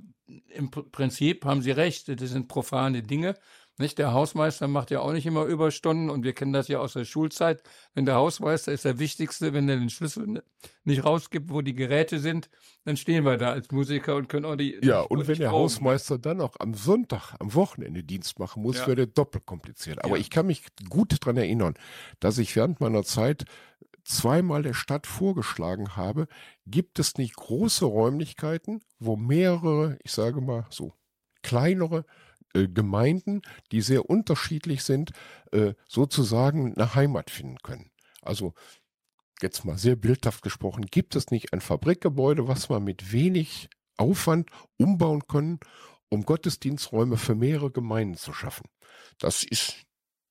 [0.53, 3.35] im Pr- Prinzip haben Sie recht, das sind profane Dinge.
[3.79, 3.97] Nicht?
[3.97, 7.05] Der Hausmeister macht ja auch nicht immer Überstunden und wir kennen das ja aus der
[7.05, 7.63] Schulzeit.
[7.93, 10.43] Wenn der Hausmeister ist der Wichtigste, wenn er den Schlüssel
[10.83, 12.49] nicht rausgibt, wo die Geräte sind,
[12.83, 14.77] dann stehen wir da als Musiker und können auch die.
[14.83, 15.51] Ja, und wenn der.
[15.51, 18.87] Hausmeister dann auch am Sonntag, am Wochenende Dienst machen muss, Ja.
[18.87, 20.03] wird er doppelt kompliziert.
[20.03, 20.21] Aber Ja.
[20.21, 21.75] ich kann mich gut daran erinnern,
[22.19, 23.45] dass ich während meiner Zeit
[24.03, 26.27] zweimal der Stadt vorgeschlagen habe,
[26.65, 30.93] gibt es nicht große Räumlichkeiten, wo mehrere, ich sage mal so,
[31.41, 32.05] kleinere
[32.53, 35.11] äh, Gemeinden, die sehr unterschiedlich sind,
[35.51, 37.91] äh, sozusagen eine Heimat finden können.
[38.21, 38.53] Also
[39.41, 44.49] jetzt mal sehr bildhaft gesprochen, gibt es nicht ein Fabrikgebäude, was man mit wenig Aufwand
[44.77, 45.59] umbauen können,
[46.09, 48.67] um Gottesdiensträume für mehrere Gemeinden zu schaffen?
[49.19, 49.85] Das ist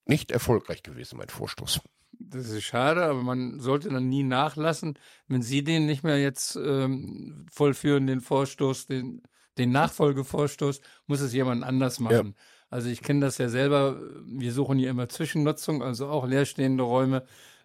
[0.05, 1.81] nicht erfolgreich gewesen, mein Vorstoß.
[2.13, 4.99] Das ist schade, aber man sollte dann nie nachlassen.
[5.29, 9.23] Wenn Sie den nicht mehr jetzt ähm, vollführen, den Vorstoß, den,
[9.57, 12.35] den Nachfolgevorstoß, muss es jemand anders machen.
[12.71, 14.01] Also ich kenne das ja selber.
[14.27, 17.25] Wir suchen hier immer Zwischennutzung, also auch leerstehende Räume.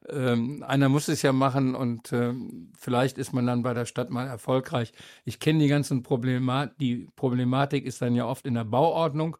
[0.10, 4.10] Ähm, einer muss es ja machen und ähm, vielleicht ist man dann bei der Stadt
[4.10, 4.92] mal erfolgreich.
[5.24, 6.78] Ich kenne die ganzen Problematik.
[6.78, 9.38] Die Problematik ist dann ja oft in der Bauordnung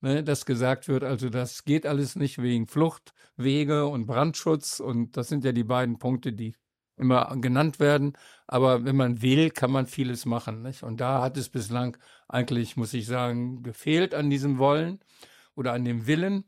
[0.00, 5.28] ne, dass gesagt wird, also das geht alles nicht wegen Fluchtwege und Brandschutz und das
[5.28, 6.54] sind ja die beiden Punkte, die
[6.96, 8.14] immer genannt werden.
[8.46, 10.62] Aber wenn man will, kann man vieles machen.
[10.62, 10.82] Nicht?
[10.82, 11.96] Und da hat es bislang
[12.28, 15.00] eigentlich, muss ich sagen, gefehlt an diesem Wollen
[15.54, 16.44] oder an dem Willen.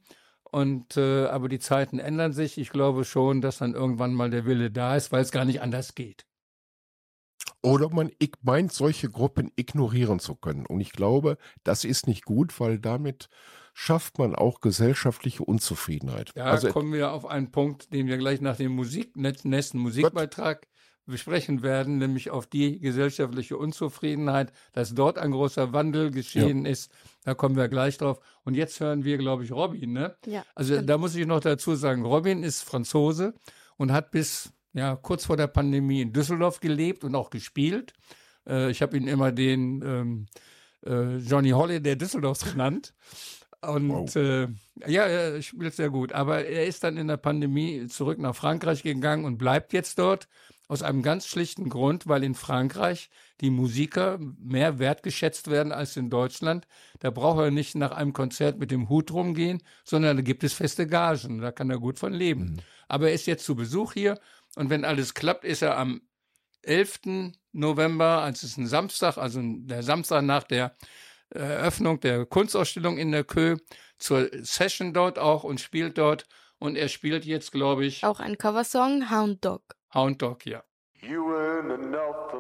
[0.51, 2.59] Und äh, aber die Zeiten ändern sich.
[2.59, 5.61] Ich glaube schon, dass dann irgendwann mal der Wille da ist, weil es gar nicht
[5.61, 6.28] anders geht.
[7.63, 8.11] Oder man
[8.43, 10.67] meint, solche Gruppen ignorieren zu können.
[10.67, 13.29] Und ich glaube, das ist nicht gut, weil damit
[13.75, 16.33] schafft man auch gesellschaftliche Unzufriedenheit.
[16.35, 20.67] Da also kommen wir auf einen Punkt, den wir gleich nach dem Musik, nächsten Musikbeitrag
[21.09, 26.93] besprechen werden, nämlich auf die gesellschaftliche Unzufriedenheit, dass dort ein großer Wandel geschehen ist.
[27.25, 28.21] Da kommen wir gleich drauf.
[28.45, 30.17] Und jetzt hören wir, glaube ich, Robin, ne?
[30.27, 33.35] Ja, Also da muss ich noch dazu sagen, Robin ist Franzose
[33.77, 37.93] und hat bis ja, kurz vor der Pandemie in Düsseldorf gelebt und auch gespielt.
[38.47, 40.27] Äh, ich habe ihn immer den ähm,
[40.87, 42.95] äh, Johnny Holiday Düsseldorfs genannt.
[43.61, 44.17] Und Wow.
[44.17, 44.47] äh,
[44.87, 46.13] ja, er spielt sehr gut.
[46.13, 50.29] Aber er ist dann in der Pandemie zurück nach Frankreich gegangen und bleibt jetzt dort
[50.69, 56.11] aus einem ganz schlichten Grund, weil in Frankreich die Musiker mehr wertgeschätzt werden als in
[56.11, 56.69] Deutschland.
[57.01, 60.53] Da braucht er nicht nach einem Konzert mit dem Hut rumgehen, sondern da gibt es
[60.53, 61.41] feste Gagen.
[61.41, 62.59] Da kann er gut von leben.
[62.87, 64.21] Aber er ist jetzt zu Besuch hier
[64.59, 66.01] und wenn alles klappt, ist er am
[66.63, 67.33] 11.
[67.53, 70.77] November, als es ein Samstag, also der Samstag nach der
[71.31, 73.59] Eröffnung der Kunstausstellung in der Kö,
[73.99, 76.27] zur Session dort auch und spielt dort.
[76.59, 79.63] Und er spielt jetzt, glaube ich, Auch ein Coversong, Hound Dog.
[79.95, 80.65] Hound Dog, ja.
[81.03, 82.33] You ain't enough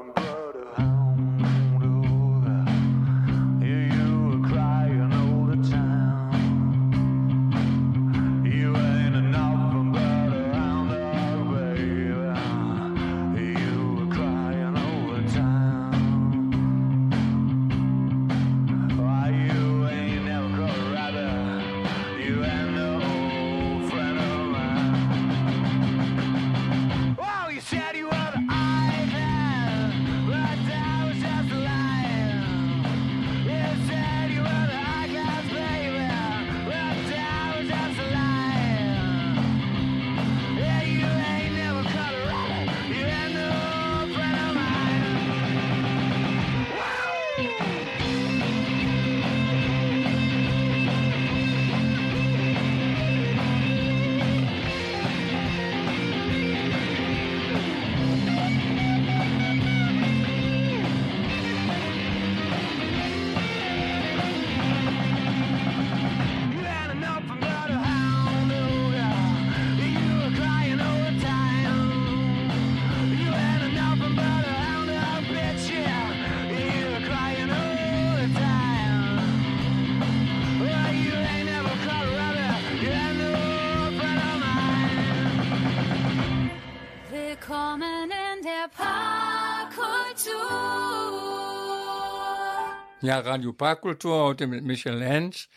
[93.00, 95.48] Ja, Radio Parkkultur heute mit Michael Hensch,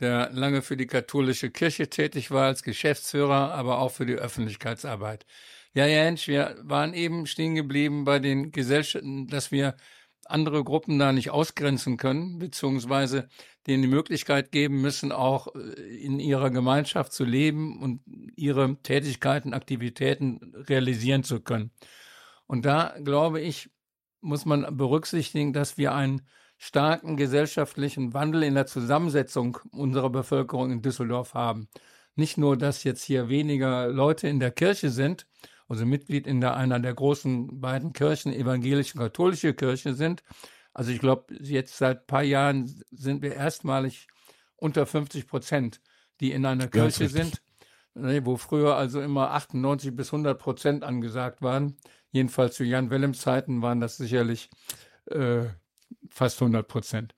[0.00, 5.24] der lange für die katholische Kirche tätig war als Geschäftsführer, aber auch für die Öffentlichkeitsarbeit.
[5.74, 9.76] Ja, Herr Hensch, wir waren eben stehen geblieben bei den Gesellschaften, dass wir
[10.24, 13.28] andere Gruppen da nicht ausgrenzen können, beziehungsweise
[13.68, 18.00] denen die Möglichkeit geben müssen, auch äh, in ihrer Gemeinschaft zu leben und
[18.34, 21.70] ihre Tätigkeiten, Aktivitäten realisieren zu können.
[22.48, 23.70] Und da, glaube ich,
[24.20, 26.22] muss man berücksichtigen, dass wir einen
[26.62, 31.66] starken gesellschaftlichen Wandel in der Zusammensetzung unserer Bevölkerung in Düsseldorf haben.
[32.14, 35.26] Nicht nur, dass jetzt hier weniger Leute in der Kirche sind,
[35.68, 40.22] also Mitglied in der, einer der großen beiden Kirchen, evangelische und katholische Kirche sind.
[40.72, 44.06] Also ich glaube, jetzt seit ein paar Jahren sind wir erstmalig
[44.54, 45.80] unter 50 Prozent,
[46.20, 47.10] die in einer ist Kirche richtig.
[47.10, 47.42] sind,
[47.94, 51.76] ne, wo früher also immer 98 bis 100 Prozent angesagt waren.
[52.12, 54.48] Jedenfalls zu Jan Willems Zeiten waren das sicherlich
[55.06, 55.46] äh,
[56.10, 57.14] fast 100 Prozent.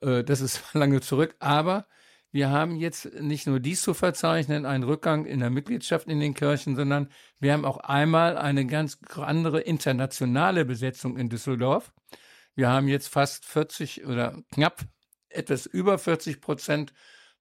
[0.00, 1.86] Äh, das ist lange zurück, aber
[2.34, 6.34] wir haben jetzt nicht nur dies zu verzeichnen, einen Rückgang in der Mitgliedschaft in den
[6.34, 11.92] Kirchen, sondern wir haben auch einmal eine ganz andere internationale Besetzung in Düsseldorf.
[12.56, 14.80] Wir haben jetzt fast 40 oder knapp
[15.28, 16.92] etwas über 40 Prozent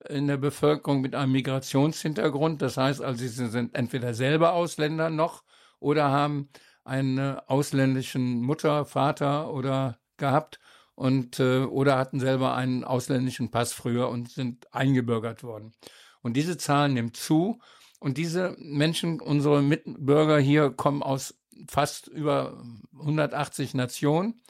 [0.09, 2.61] in der Bevölkerung mit einem Migrationshintergrund.
[2.61, 5.43] Das heißt also, sie sind entweder selber Ausländer noch
[5.79, 6.49] oder haben
[6.83, 10.59] einen ausländischen Mutter, Vater oder gehabt
[10.95, 15.73] und äh, oder hatten selber einen ausländischen Pass früher und sind eingebürgert worden.
[16.21, 17.59] Und diese Zahl nimmt zu
[17.99, 21.35] und diese Menschen, unsere Mitbürger hier kommen aus
[21.69, 22.63] fast über
[22.99, 24.41] 180 Nationen.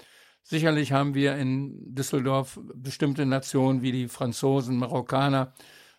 [0.44, 5.54] Sicherlich haben wir in Düsseldorf bestimmte Nationen wie die Franzosen, Marokkaner,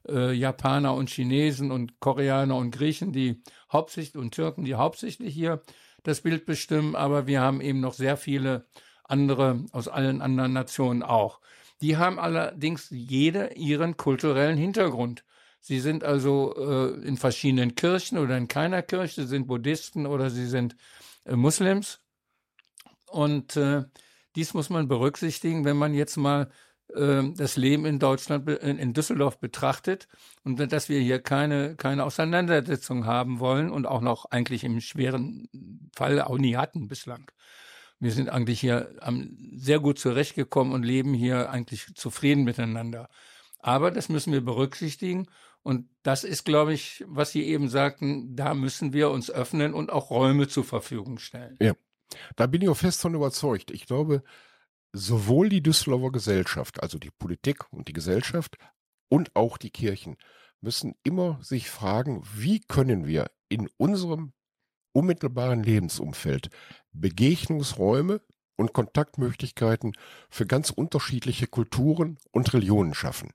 [0.07, 5.63] äh, Japaner und Chinesen und Koreaner und Griechen, die hauptsächlich und Türken, die hauptsächlich hier
[6.03, 8.67] das Bild bestimmen, aber wir haben eben noch sehr viele
[9.05, 11.41] andere aus allen anderen Nationen auch.
[11.81, 15.25] Die haben allerdings jede ihren kulturellen Hintergrund.
[15.61, 20.31] Sie sind also äh, in verschiedenen Kirchen oder in keiner Kirche, sie sind Buddhisten oder
[20.31, 20.77] sie sind
[21.25, 22.01] äh, Muslims.
[23.11, 23.85] Und äh,
[24.37, 26.51] dies muss man berücksichtigen, wenn man jetzt mal
[26.95, 30.09] äh, das Leben in Deutschland, in Düsseldorf betrachtet
[30.43, 35.49] und dass wir hier keine, keine Auseinandersetzung haben wollen und auch noch eigentlich im schweren
[35.95, 37.31] Fall auch nie hatten bislang.
[38.05, 38.95] Wir sind eigentlich hier
[39.57, 43.09] sehr gut zurechtgekommen und leben hier eigentlich zufrieden miteinander.
[43.61, 45.27] Aber das müssen wir berücksichtigen.
[45.63, 49.91] Und das ist, glaube ich, was Sie eben sagten, da müssen wir uns öffnen und
[49.91, 51.57] auch Räume zur Verfügung stellen.
[51.63, 51.73] Ja,
[52.37, 53.71] Da bin ich auch fest von überzeugt.
[53.71, 54.23] Ich glaube,
[54.93, 58.59] sowohl die Düsseldorfer Gesellschaft, also die Politik und die Gesellschaft
[59.09, 60.19] und auch die Kirchen
[60.61, 64.35] müssen immer sich fragen, wie können wir in unserem
[64.95, 66.49] unmittelbaren Lebensumfeld
[66.93, 68.21] Begegnungsräume
[68.57, 69.93] und Kontaktmöglichkeiten
[70.31, 73.31] für ganz unterschiedliche Kulturen und Religionen schaffen.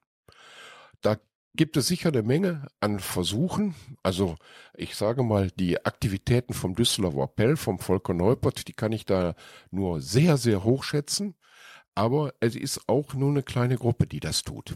[1.02, 1.18] Da
[1.56, 3.76] gibt es sicher eine Menge an Versuchen.
[4.04, 4.38] Also
[4.76, 9.36] ich sage mal, die Aktivitäten vom Düsseldorfer Appell, vom Volker Neupert, die kann ich da
[9.72, 11.36] nur sehr, sehr hoch schätzen.
[11.96, 14.76] Aber es ist auch nur eine kleine Gruppe, die das tut.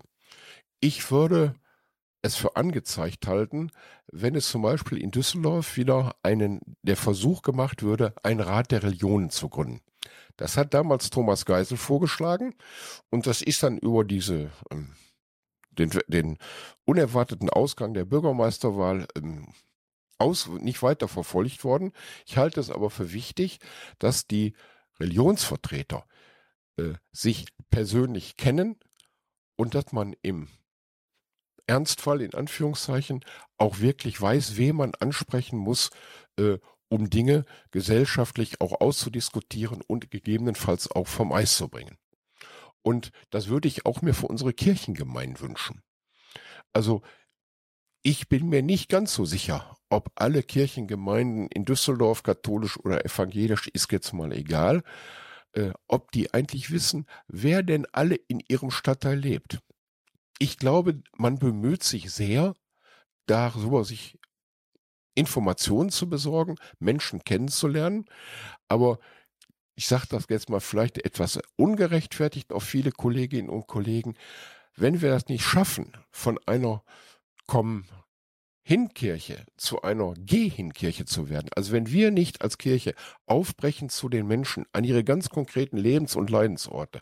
[0.81, 1.55] Ich würde
[2.23, 3.71] es für angezeigt halten,
[4.11, 8.81] wenn es zum Beispiel in Düsseldorf wieder einen, der Versuch gemacht würde, einen Rat der
[8.81, 9.81] Religionen zu gründen.
[10.37, 12.55] Das hat damals Thomas Geisel vorgeschlagen
[13.11, 14.95] und das ist dann über diese ähm,
[15.77, 16.37] den, den
[16.85, 19.53] unerwarteten Ausgang der Bürgermeisterwahl ähm,
[20.17, 21.91] aus, nicht weiter verfolgt worden.
[22.25, 23.59] Ich halte es aber für wichtig,
[23.99, 24.53] dass die
[24.99, 26.05] Religionsvertreter
[26.77, 28.77] äh, sich persönlich kennen
[29.55, 30.47] und dass man im
[31.73, 33.25] Ernstfall in Anführungszeichen
[33.57, 35.89] auch wirklich weiß, wen man ansprechen muss,
[36.37, 41.97] äh, um Dinge gesellschaftlich auch auszudiskutieren und gegebenenfalls auch vom Eis zu bringen.
[42.83, 45.81] Und das würde ich auch mir für unsere Kirchengemeinden wünschen.
[46.73, 47.01] Also
[48.03, 53.67] ich bin mir nicht ganz so sicher, ob alle Kirchengemeinden in Düsseldorf katholisch oder evangelisch
[53.69, 54.83] ist jetzt mal egal,
[55.53, 59.59] äh, ob die eigentlich wissen, wer denn alle in ihrem Stadtteil lebt.
[60.43, 62.53] Ich glaube, man bemüht sich sehr,
[63.27, 64.19] darüber sich
[65.15, 68.07] Informationen zu besorgen, Menschen kennenzulernen,
[68.67, 68.99] aber
[69.75, 74.15] ich sage das jetzt mal vielleicht etwas ungerechtfertigt auf viele Kolleginnen und Kollegen,
[74.75, 76.83] wenn wir das nicht schaffen, von einer
[77.47, 77.85] Komm
[78.63, 82.95] Hinkirche zu einer Geh-Hinkirche zu werden, also wenn wir nicht als Kirche
[83.27, 87.01] aufbrechen zu den Menschen an ihre ganz konkreten Lebens- und Leidensorte,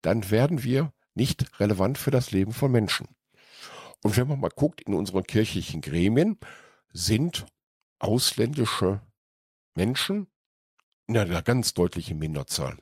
[0.00, 3.08] dann werden wir nicht relevant für das Leben von Menschen.
[4.04, 6.38] Und wenn man mal guckt in unseren kirchlichen Gremien,
[6.92, 7.44] sind
[7.98, 9.02] ausländische
[9.74, 10.28] Menschen
[11.08, 12.78] in einer ganz deutlichen Minderzahl.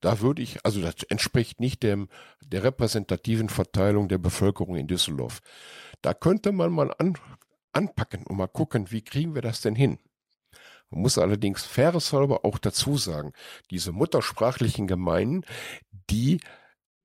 [0.00, 2.08] Da würde ich, also das entspricht nicht dem,
[2.42, 5.40] der repräsentativen Verteilung der Bevölkerung in Düsseldorf.
[6.00, 7.18] Da könnte man mal an,
[7.72, 9.98] anpacken und mal gucken, wie kriegen wir das denn hin?
[10.88, 13.32] Man muss allerdings faireshalber auch dazu sagen,
[13.70, 15.44] diese muttersprachlichen Gemeinden,
[16.08, 16.40] die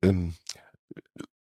[0.06, 0.36] ähm,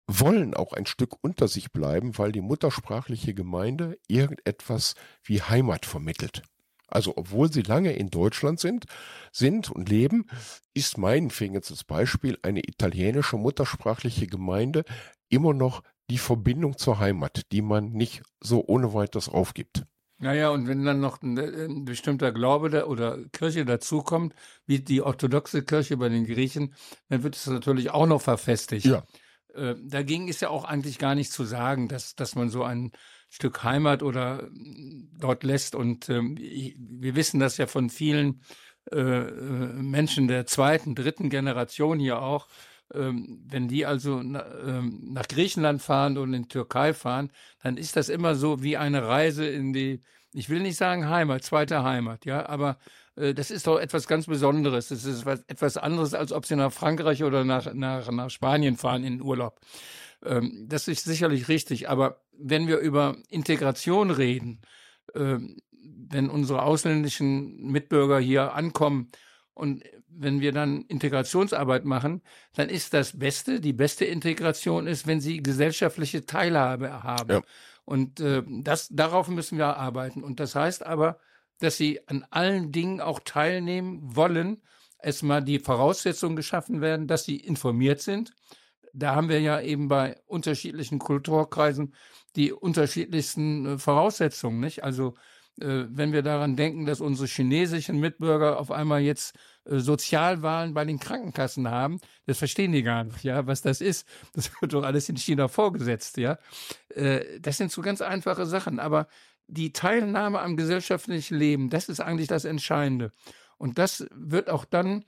[0.07, 6.43] wollen auch ein Stück unter sich bleiben, weil die muttersprachliche Gemeinde irgendetwas wie Heimat vermittelt.
[6.89, 8.87] Also obwohl sie lange in Deutschland sind,
[9.33, 10.27] sind und leben,
[10.75, 14.85] ist meinetwegen jetzt das Beispiel eine italienische muttersprachliche Gemeinde
[15.29, 19.87] immer noch die Verbindung zur Heimat, die man nicht so ohne weiteres aufgibt.
[20.21, 24.35] Naja, und wenn dann noch ein, ein bestimmter Glaube da, oder Kirche dazukommt,
[24.67, 26.75] wie die orthodoxe Kirche bei den Griechen,
[27.09, 28.85] dann wird es natürlich auch noch verfestigt.
[28.85, 29.03] Ja.
[29.55, 32.93] Äh, dagegen ist ja auch eigentlich gar nicht zu sagen, dass, dass man so ein
[33.31, 35.75] Stück Heimat oder mm, dort lässt.
[35.75, 38.43] Und ähm, ich, wir wissen das ja von vielen
[38.93, 42.49] äh, äh, Menschen der zweiten, dritten Generation hier auch.
[42.93, 47.31] Ähm, wenn die also na, ähm, nach Griechenland fahren und in die Türkei fahren,
[47.63, 50.01] dann ist das immer so wie eine Reise in die,
[50.33, 52.79] ich will nicht sagen Heimat, zweite Heimat, ja, aber
[53.17, 54.89] äh, das ist doch etwas ganz Besonderes.
[54.89, 58.77] Das ist was, etwas anderes, als ob sie nach Frankreich oder nach, nach, nach Spanien
[58.77, 59.61] fahren in den Urlaub.
[60.25, 61.89] Ähm, das ist sicherlich richtig.
[61.89, 64.61] Aber wenn wir über Integration reden,
[65.15, 69.11] ähm, wenn unsere ausländischen Mitbürger hier ankommen
[69.61, 72.23] und wenn wir dann Integrationsarbeit machen,
[72.55, 77.31] dann ist das Beste, die beste Integration ist, wenn sie gesellschaftliche Teilhabe haben.
[77.31, 77.43] Ja.
[77.85, 80.23] Und äh, das, darauf müssen wir arbeiten.
[80.23, 81.19] Und das heißt aber,
[81.59, 84.63] dass sie an allen Dingen auch teilnehmen wollen.
[85.03, 88.33] Erstmal die Voraussetzungen geschaffen werden, dass sie informiert sind.
[88.95, 91.95] Da haben wir ja eben bei unterschiedlichen Kulturkreisen
[92.35, 94.85] die unterschiedlichsten äh, Voraussetzungen, nicht?
[94.85, 95.15] Also
[95.61, 100.99] äh, wenn wir daran denken, dass unsere chinesischen Mitbürger auf einmal jetzt Sozialwahlen bei den
[100.99, 104.07] Krankenkassen haben, das verstehen die gar nicht, ja, was das ist.
[104.35, 106.39] Das wird doch alles in China vorgesetzt, ja.
[106.95, 109.07] Äh, das sind so ganz einfache Sachen, aber
[109.47, 113.13] die Teilnahme am gesellschaftlichen Leben, das ist eigentlich das Entscheidende.
[113.59, 115.05] Und das wird auch dann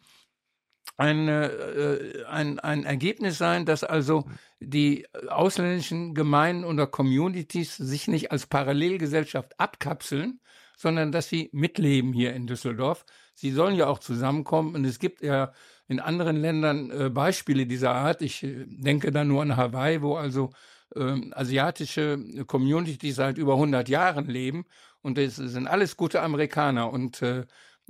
[0.96, 4.28] eine, äh, ein, ein Ergebnis sein, dass also
[4.60, 10.40] die ausländischen Gemeinden oder Communities sich nicht als Parallelgesellschaft abkapseln,
[10.76, 13.04] sondern dass sie mitleben hier in Düsseldorf.
[13.34, 15.52] Sie sollen ja auch zusammenkommen und es gibt ja
[15.88, 18.22] in anderen Ländern äh, Beispiele dieser Art.
[18.22, 20.50] Ich äh, denke da nur an Hawaii, wo also
[20.94, 24.64] ähm, asiatische Communities seit über 100 Jahren leben
[25.00, 27.46] und es sind alles gute Amerikaner und äh,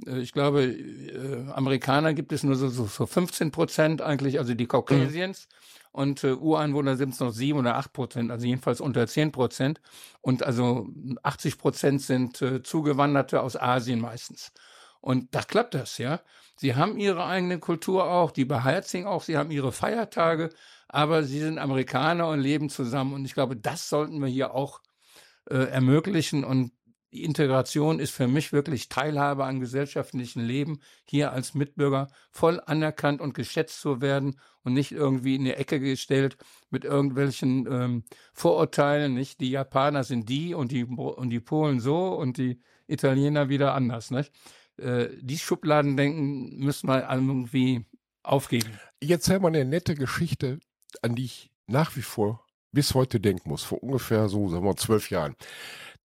[0.07, 4.55] Äh, Ich glaube, äh, Amerikaner gibt es nur so, so, so 15 Prozent eigentlich, also
[4.55, 5.49] die Caucasians.
[5.93, 9.80] Und äh, Ureinwohner sind es noch sieben oder acht Prozent, also jedenfalls unter 10 Prozent.
[10.22, 10.88] Und also
[11.22, 14.53] 80 Prozent sind äh, Zugewanderte aus Asien meistens.
[15.03, 16.20] Und da klappt das, ja.
[16.57, 20.50] Sie haben ihre eigene Kultur auch, die beheizigen auch, sie haben ihre Feiertage,
[20.88, 23.12] aber sie sind Amerikaner und leben zusammen.
[23.12, 24.80] Und ich glaube, das sollten wir hier auch
[25.50, 26.44] äh, ermöglichen.
[26.44, 26.70] Und
[27.11, 33.20] die Integration ist für mich wirklich Teilhabe an gesellschaftlichem Leben, hier als Mitbürger voll anerkannt
[33.20, 36.36] und geschätzt zu werden und nicht irgendwie in die Ecke gestellt
[36.70, 39.14] mit irgendwelchen ähm, Vorurteilen.
[39.14, 43.74] Nicht die Japaner sind die und die und die Polen so und die Italiener wieder
[43.74, 44.12] anders.
[44.12, 44.32] Nicht?
[44.79, 47.85] Äh, die Schubladendenken müssen wir irgendwie
[48.23, 48.70] aufgeben.
[49.03, 50.61] Jetzt haben wir eine nette Geschichte,
[51.03, 53.62] an die ich nach wie vor bis heute denken muss.
[53.62, 55.37] Vor ungefähr so, sagen wir, zwölf Jahren.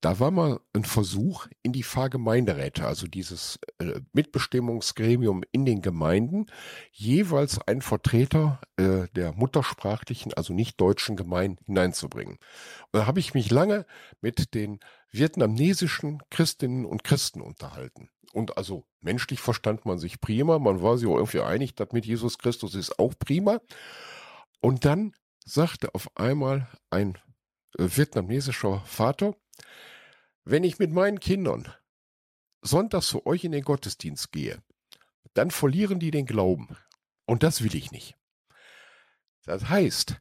[0.02, 6.46] Da war mal ein Versuch in die Pfarrgemeinderäte, also dieses äh, Mitbestimmungsgremium in den Gemeinden,
[6.92, 12.36] jeweils einen Vertreter äh, der muttersprachlichen, also nicht deutschen Gemeinden hineinzubringen.
[12.36, 13.88] Und da habe ich mich lange
[14.22, 14.80] mit den
[15.12, 18.10] vietnamesischen Christinnen und Christen unterhalten.
[18.34, 22.06] Und also menschlich verstand man sich prima, man war sich auch irgendwie einig, dass mit
[22.06, 23.62] Jesus Christus ist auch prima.
[24.60, 25.14] Und dann
[25.46, 27.18] sagte auf einmal ein
[27.78, 29.36] äh, vietnamesischer Vater,
[30.44, 31.74] wenn ich mit meinen Kindern
[32.62, 34.62] sonntags zu euch in den Gottesdienst gehe,
[35.34, 36.78] dann verlieren die den Glauben.
[37.26, 38.16] Und das will ich nicht.
[39.44, 40.20] Das heißt,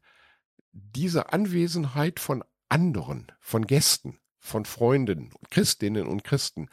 [0.73, 6.69] diese Anwesenheit von anderen, von Gästen, von Freunden, Christinnen und Christen,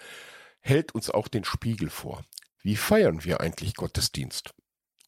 [0.62, 2.24] hält uns auch den Spiegel vor.
[2.62, 4.54] Wie feiern wir eigentlich Gottesdienst?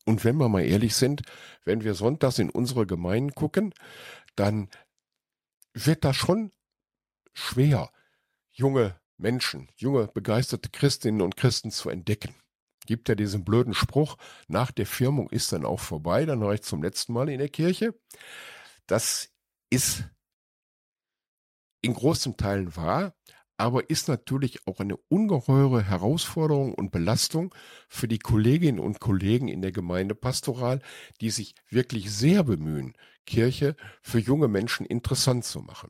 [0.05, 1.24] Und wenn wir mal ehrlich sind,
[1.63, 3.74] wenn wir sonntags in unsere Gemeinden gucken,
[4.36, 4.70] dann
[5.74, 6.51] wird das schon
[7.34, 7.91] schwer,
[8.51, 12.36] junge Menschen, junge begeisterte Christinnen und Christen zu entdecken.
[12.86, 16.61] Gibt ja diesen blöden Spruch, nach der Firmung ist dann auch vorbei, dann war ich
[16.61, 17.95] zum letzten Mal in der Kirche.
[18.86, 19.32] Das
[19.70, 20.03] ist
[21.86, 23.13] in großen Teilen wahr,
[23.57, 27.55] aber ist natürlich auch eine ungeheure Herausforderung und Belastung
[27.88, 30.81] für die Kolleginnen und Kollegen in der Gemeindepastoral,
[31.21, 32.93] die sich wirklich sehr bemühen,
[33.25, 35.89] Kirche für junge Menschen interessant zu machen.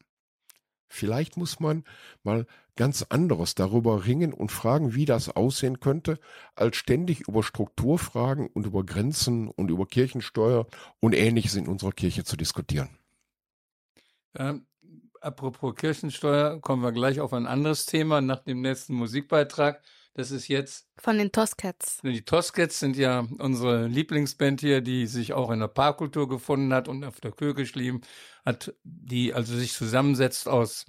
[0.88, 1.84] Vielleicht muss man
[2.24, 6.20] mal ganz anderes darüber ringen und fragen, wie das aussehen könnte,
[6.56, 10.68] als ständig über Strukturfragen und über Grenzen und über Kirchensteuer
[11.00, 12.98] und ähnliches in unserer Kirche zu diskutieren.
[14.36, 14.68] Ähm,
[15.26, 19.82] apropos Kirchensteuer, kommen wir gleich auf ein anderes Thema nach dem nächsten Musikbeitrag.
[20.14, 22.00] Das ist jetzt, Von den Toscats.
[22.02, 26.88] die Toscats sind ja unsere Lieblingsband hier, die sich auch in der Parkkultur gefunden hat
[26.88, 28.00] und auf der Kö geschrieben
[28.46, 30.86] hat, die also sich zusammensetzt aus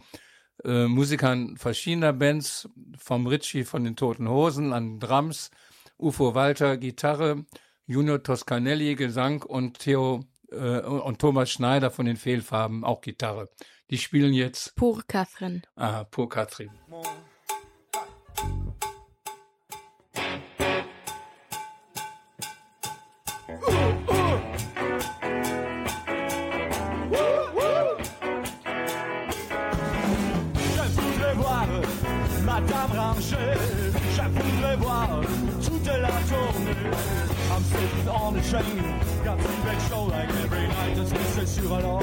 [0.64, 2.68] äh, Musikern verschiedener Bands,
[2.98, 5.50] vom Ritchie von den Toten Hosen an Drums,
[5.98, 7.44] Ufo Walter Gitarre,
[7.86, 13.48] Junior Toscanelli Gesang und Theo äh, und Thomas Schneider von den Fehlfarben auch Gitarre.
[13.90, 15.62] Die spielen jetzt Pur Catherine.
[15.76, 16.70] ah, Pur Katrin.
[32.44, 33.58] Madame Rangel.
[34.16, 35.20] Je voudrais voir
[35.62, 36.76] toute la tournée.
[37.50, 39.00] I'm sitting on the train.
[39.24, 40.96] Got the big show like every night.
[40.96, 42.02] Just c'est sur alors.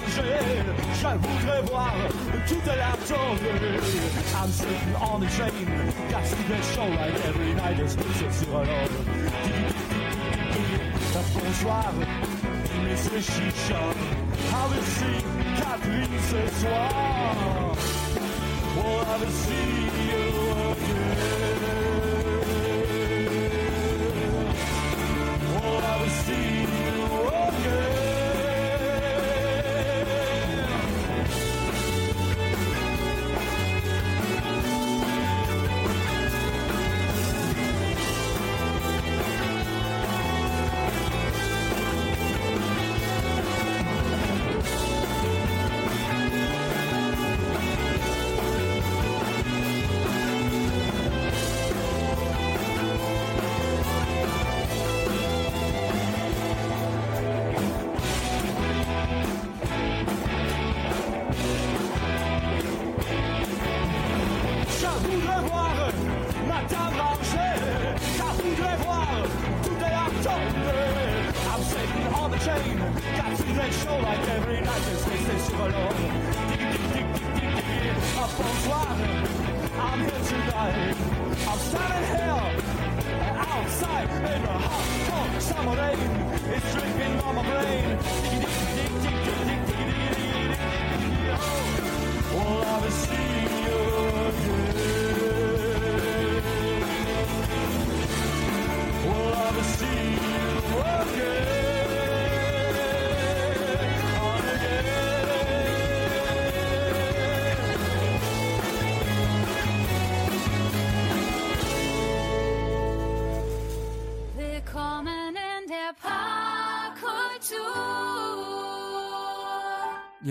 [0.21, 0.63] Ranger.
[1.01, 1.93] Je voudrais voir
[2.47, 3.79] toute la tournée.
[4.35, 5.65] I'm sitting on the train.
[6.09, 7.79] Got to get show like every night.
[7.79, 9.01] It's music sur un ordre.
[11.33, 11.93] Bonsoir,
[12.83, 13.95] Monsieur Chichon.
[14.51, 15.25] Have a seat,
[15.57, 17.75] Catherine ce soir.
[18.75, 20.30] We'll have to see you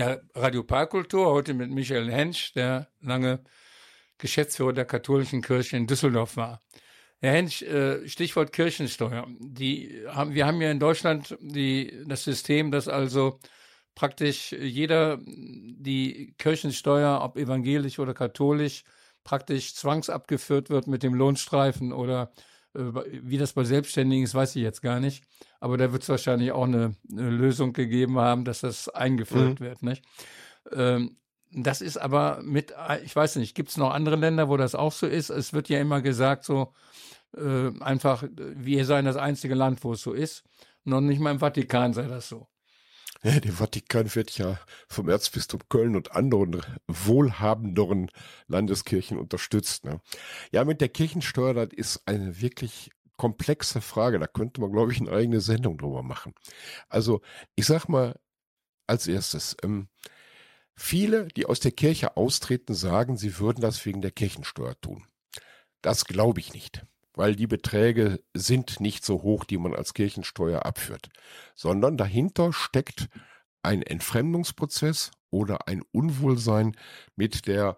[0.01, 3.45] Ja, Radio Parkkultur, heute mit Michael Hensch, der lange
[4.17, 6.63] Geschäftsführer der katholischen Kirche in Düsseldorf war.
[7.19, 9.27] Herr Hensch, äh, Stichwort Kirchensteuer.
[9.41, 13.41] Die haben, wir haben ja in Deutschland die, das System, dass also
[13.95, 18.85] praktisch jeder die Kirchensteuer, ob evangelisch oder katholisch,
[19.23, 22.33] praktisch zwangsabgeführt wird mit dem Lohnstreifen oder
[22.75, 25.25] wie das bei Selbstständigen ist, weiß ich jetzt gar nicht.
[25.59, 29.83] Aber da wird es wahrscheinlich auch eine, eine Lösung gegeben haben, dass das eingeführt wird.
[29.83, 30.05] Nicht?
[30.73, 31.17] Ähm,
[31.53, 32.73] das ist aber mit,
[33.05, 35.31] ich weiß nicht, gibt es noch andere Länder, wo das auch so ist?
[35.31, 36.73] Es wird ja immer gesagt, so
[37.37, 40.45] äh, einfach, wir seien das einzige Land, wo es so ist.
[40.85, 42.47] Noch nicht mal im Vatikan sei das so.
[43.23, 44.59] Ja, der Vatikan wird ja
[44.89, 48.11] vom Erzbistum Köln und anderen wohlhabenderen
[48.47, 49.85] Landeskirchen unterstützt.
[49.85, 50.01] Ne?
[50.53, 54.19] Ja, mit der Kirchensteuer, das ist eine wirklich komplexe Frage.
[54.19, 56.35] Da könnte man, glaube ich, eine eigene Sendung drüber machen.
[56.89, 57.21] Also,
[57.57, 58.19] ich sag mal
[58.87, 59.89] als erstes, ähm,
[60.75, 65.07] viele, die aus der Kirche austreten, sagen, sie würden das wegen der Kirchensteuer tun.
[65.83, 70.65] Das glaube ich nicht, weil die Beträge sind nicht so hoch, die man als Kirchensteuer
[70.65, 71.11] abführt,
[71.55, 73.09] sondern dahinter steckt
[73.63, 76.77] ein Entfremdungsprozess oder ein Unwohlsein
[77.17, 77.77] mit der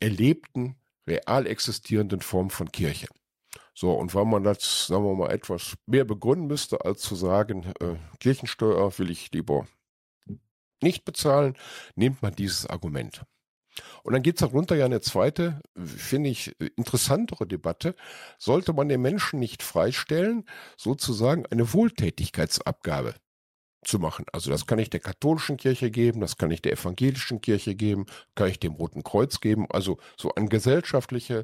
[0.00, 3.08] erlebten, real existierenden Form von Kirche.
[3.74, 7.72] So, und weil man das, sagen wir mal, etwas mehr begründen müsste, als zu sagen,
[7.80, 9.66] äh, Kirchensteuer will ich lieber
[10.80, 11.56] nicht bezahlen,
[11.96, 13.24] nimmt man dieses Argument.
[14.02, 17.94] Und dann geht es darunter ja eine zweite, finde ich, interessantere Debatte.
[18.38, 20.44] Sollte man den Menschen nicht freistellen,
[20.76, 23.14] sozusagen eine Wohltätigkeitsabgabe
[23.84, 24.26] zu machen?
[24.32, 28.06] Also das kann ich der katholischen Kirche geben, das kann ich der evangelischen Kirche geben,
[28.34, 29.66] kann ich dem Roten Kreuz geben.
[29.70, 31.42] Also so an gesellschaftliche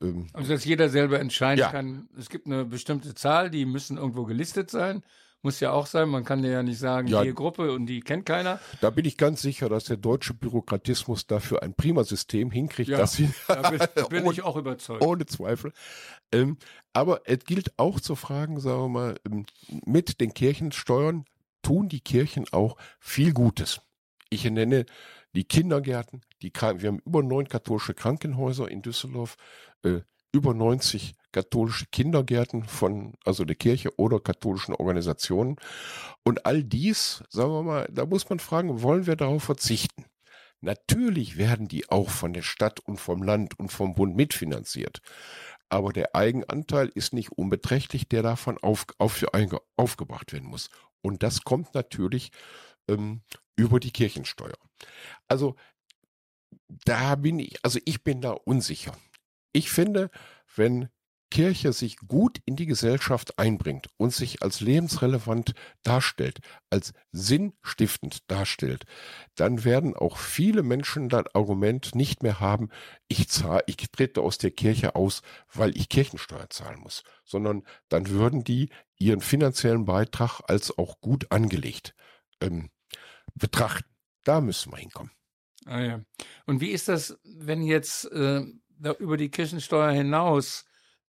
[0.00, 1.70] ähm, Also, dass jeder selber entscheiden Ja.
[1.70, 5.02] kann, es gibt eine bestimmte Zahl, die müssen irgendwo gelistet sein.
[5.42, 7.22] Muss ja auch sein, man kann ja nicht sagen, Ja.
[7.24, 8.60] die Gruppe und die kennt keiner.
[8.82, 12.98] Da bin ich ganz sicher, dass der deutsche Bürokratismus dafür ein prima System hinkriegt, Ja,
[12.98, 13.80] dass sie Da bin,
[14.10, 15.02] bin ohne, ich auch überzeugt.
[15.02, 15.72] ohne Zweifel.
[16.30, 16.58] Ähm,
[16.92, 19.46] aber es gilt auch zu fragen, sagen wir mal, ähm,
[19.86, 21.24] mit den Kirchensteuern
[21.62, 23.80] tun die Kirchen auch viel Gutes.
[24.28, 24.84] Ich nenne
[25.34, 29.36] die Kindergärten, die wir haben über neun katholische Krankenhäuser in Düsseldorf,
[29.84, 30.00] äh,
[30.32, 35.56] über 90 katholische Kindergärten von, also der Kirche oder katholischen Organisationen.
[36.24, 40.04] Und all dies, sagen wir mal, da muss man fragen, wollen wir darauf verzichten?
[40.60, 45.00] Natürlich werden die auch von der Stadt und vom Land und vom Bund mitfinanziert.
[45.70, 49.24] Aber der Eigenanteil ist nicht unbeträchtlich, der davon auf, auf,
[49.76, 50.68] aufgebracht werden muss.
[51.00, 52.30] Und das kommt natürlich
[52.88, 53.22] ähm,
[53.56, 54.58] über die Kirchensteuer.
[55.28, 55.54] Also
[56.84, 58.92] da bin ich, also ich bin da unsicher.
[59.52, 60.10] Ich finde,
[60.54, 60.88] wenn
[61.30, 66.40] Kirche sich gut in die Gesellschaft einbringt und sich als lebensrelevant darstellt,
[66.70, 68.84] als sinnstiftend darstellt,
[69.36, 72.68] dann werden auch viele Menschen das Argument nicht mehr haben,
[73.08, 75.22] ich zahle, ich trete aus der Kirche aus,
[75.54, 81.30] weil ich Kirchensteuer zahlen muss, sondern dann würden die ihren finanziellen Beitrag als auch gut
[81.30, 81.94] angelegt
[82.40, 82.70] ähm,
[83.34, 83.88] betrachten.
[84.24, 85.12] Da müssen wir hinkommen.
[85.66, 86.00] Ah, ja.
[86.46, 88.44] Und wie ist das, wenn jetzt äh,
[88.98, 90.64] über die Kirchensteuer hinaus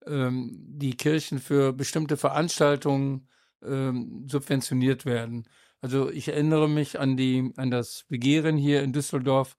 [0.06, 3.28] ähm, die Kirchen für bestimmte Veranstaltungen
[3.64, 5.46] ähm, subventioniert werden?
[5.80, 9.56] Also ich erinnere mich an die an das Begehren hier in Düsseldorf,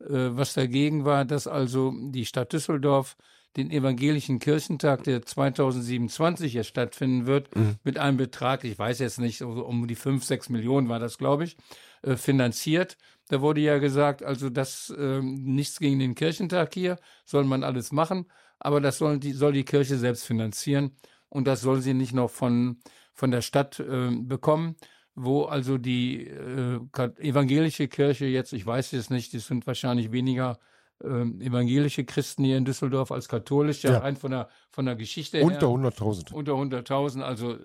[0.00, 3.16] äh, was dagegen war, dass also die Stadt Düsseldorf
[3.56, 7.76] den evangelischen Kirchentag, der 2027 jetzt stattfinden wird, Mhm.
[7.84, 11.44] mit einem Betrag, ich weiß jetzt nicht, um die fünf, sechs Millionen war das, glaube
[11.44, 11.56] ich,
[12.02, 12.96] äh, finanziert.
[13.28, 17.92] Da wurde ja gesagt, also das ähm, nichts gegen den Kirchentag hier, soll man alles
[17.92, 18.26] machen,
[18.58, 20.96] aber das soll die, soll die Kirche selbst finanzieren
[21.28, 22.78] und das soll sie nicht noch von,
[23.14, 24.76] von der Stadt äh, bekommen,
[25.14, 26.80] wo also die äh,
[27.18, 30.58] evangelische Kirche jetzt, ich weiß es nicht, das sind wahrscheinlich weniger
[31.04, 35.42] ähm, evangelische Christen hier in Düsseldorf als katholisch, ja, rein von der, von der Geschichte
[35.42, 35.90] Unter her.
[35.90, 36.32] 100.000.
[36.32, 37.56] Unter 100.000, also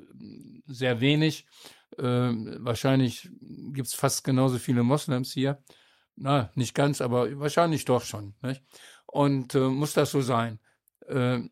[0.66, 1.46] sehr wenig.
[2.00, 3.30] Ähm, wahrscheinlich
[3.74, 5.64] gibt es fast genauso viele Moslems hier.
[6.16, 8.34] Na, nicht ganz, aber wahrscheinlich doch schon.
[8.42, 8.64] Nicht?
[9.06, 10.60] Und äh, muss das so sein?
[11.08, 11.52] Ähm,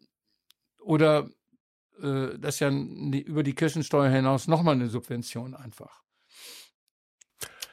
[0.79, 1.29] oder
[2.01, 6.03] äh, das ist ja über die Kirchensteuer hinaus nochmal eine Subvention einfach.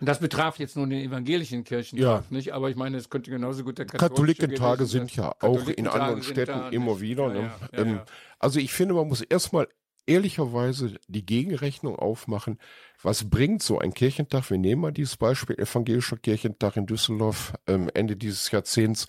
[0.01, 2.53] Und Das betraf jetzt nur den evangelischen Kirchentag, nicht?
[2.53, 6.23] Aber ich meine, es könnte genauso gut der katholische Katholikentage sind ja auch in anderen
[6.25, 7.01] Städten immer nicht?
[7.03, 7.29] wieder.
[7.29, 7.41] Ja, Ne?
[7.41, 8.05] ja, ja, ähm, ja.
[8.41, 9.69] Also ich finde, man muss erstmal
[10.07, 12.59] ehrlicherweise die Gegenrechnung aufmachen.
[13.03, 14.51] Was bringt so ein Kirchentag?
[14.51, 19.09] Wir nehmen mal dieses Beispiel evangelischer Kirchentag in Düsseldorf ähm, Ende dieses Jahrzehnts.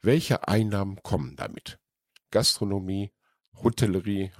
[0.00, 1.78] Welche Einnahmen kommen damit?
[2.30, 3.12] Gastronomie,
[3.62, 4.30] Hotellerie,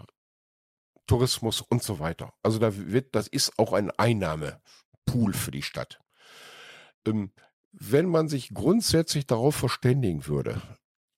[1.06, 2.32] Tourismus und so weiter.
[2.42, 6.00] Also da wird, das ist auch ein Einnahmepool für die Stadt.
[7.06, 7.32] Ähm,
[7.72, 10.62] wenn man sich grundsätzlich darauf verständigen würde,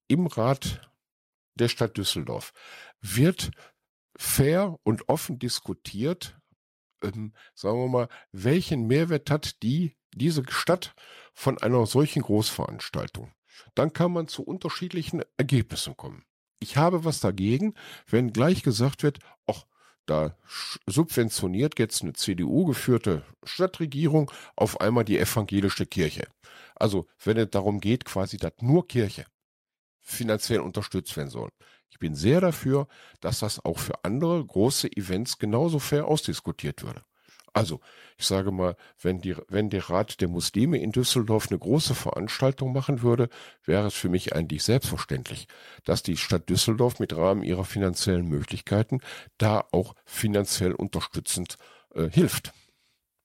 [0.09, 0.91] im Rat
[1.55, 2.53] der Stadt Düsseldorf
[3.01, 3.51] wird
[4.21, 6.39] fair und offen diskutiert,
[7.03, 10.95] ähm, sagen wir mal, welchen Mehrwert hat die, diese Stadt
[11.33, 13.33] von einer solchen Großveranstaltung.
[13.75, 16.25] Dann kann man zu unterschiedlichen Ergebnissen kommen.
[16.59, 17.75] Ich habe was dagegen,
[18.07, 19.65] wenn gleich gesagt wird, ach,
[20.05, 20.37] da
[20.87, 26.29] subventioniert jetzt eine CDU-geführte Stadtregierung auf einmal die evangelische Kirche.
[26.75, 29.25] Also, wenn es darum geht, quasi, dass nur Kirche
[30.03, 31.49] finanziell unterstützt werden soll.
[31.91, 32.89] Ich bin sehr dafür,
[33.21, 37.03] dass das auch für andere große Events genauso fair ausdiskutiert würde.
[37.53, 37.81] Also,
[38.17, 42.73] ich sage mal, wenn, die, wenn der Rat der Muslime in Düsseldorf eine große Veranstaltung
[42.73, 43.29] machen würde,
[43.65, 45.49] wäre es für mich eigentlich selbstverständlich,
[45.85, 49.01] dass die Stadt Düsseldorf mit Rahmen ihrer finanziellen Möglichkeiten
[49.39, 51.57] da auch finanziell unterstützend
[51.95, 52.53] äh, hilft.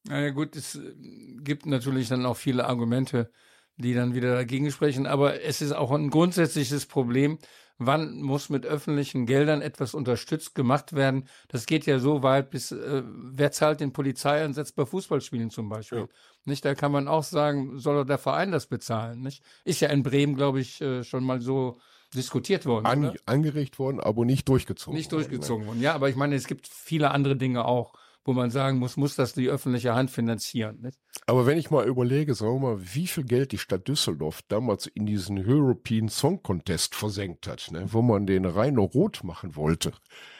[0.07, 0.93] Naja gut, es äh,
[1.41, 3.31] gibt natürlich dann auch viele Argumente,
[3.77, 7.37] die dann wieder dagegen sprechen, aber es ist auch ein grundsätzliches Problem,
[7.77, 11.27] wann muss mit öffentlichen Geldern etwas unterstützt gemacht werden.
[11.49, 15.99] Das geht ja so weit, bis äh, wer zahlt den Polizeieinsatz bei Fußballspielen zum Beispiel.
[15.99, 16.07] Ja.
[16.45, 19.21] Nicht, da kann man auch sagen, soll der Verein das bezahlen.
[19.21, 19.43] Nicht?
[19.63, 21.79] Ist ja in Bremen, glaube ich, äh, schon mal so
[22.13, 22.85] diskutiert worden.
[22.85, 24.97] An, angeregt worden, aber nicht durchgezogen.
[24.97, 25.81] Nicht durchgezogen worden.
[25.81, 27.93] Ja, aber ich meine, es gibt viele andere Dinge auch,
[28.25, 30.81] wo man sagen muss, muss das die öffentliche Hand finanzieren.
[30.81, 30.99] Nicht?
[31.27, 34.87] Aber wenn ich mal überlege, sagen wir mal, wie viel Geld die Stadt Düsseldorf damals
[34.87, 39.93] in diesen European Song Contest versenkt hat, ne, wo man den Rhein rot machen wollte.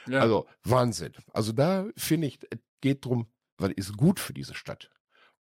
[0.07, 0.19] Ja.
[0.19, 1.13] Also Wahnsinn.
[1.31, 3.27] Also da finde ich, es geht drum,
[3.57, 4.89] was ist gut für diese Stadt.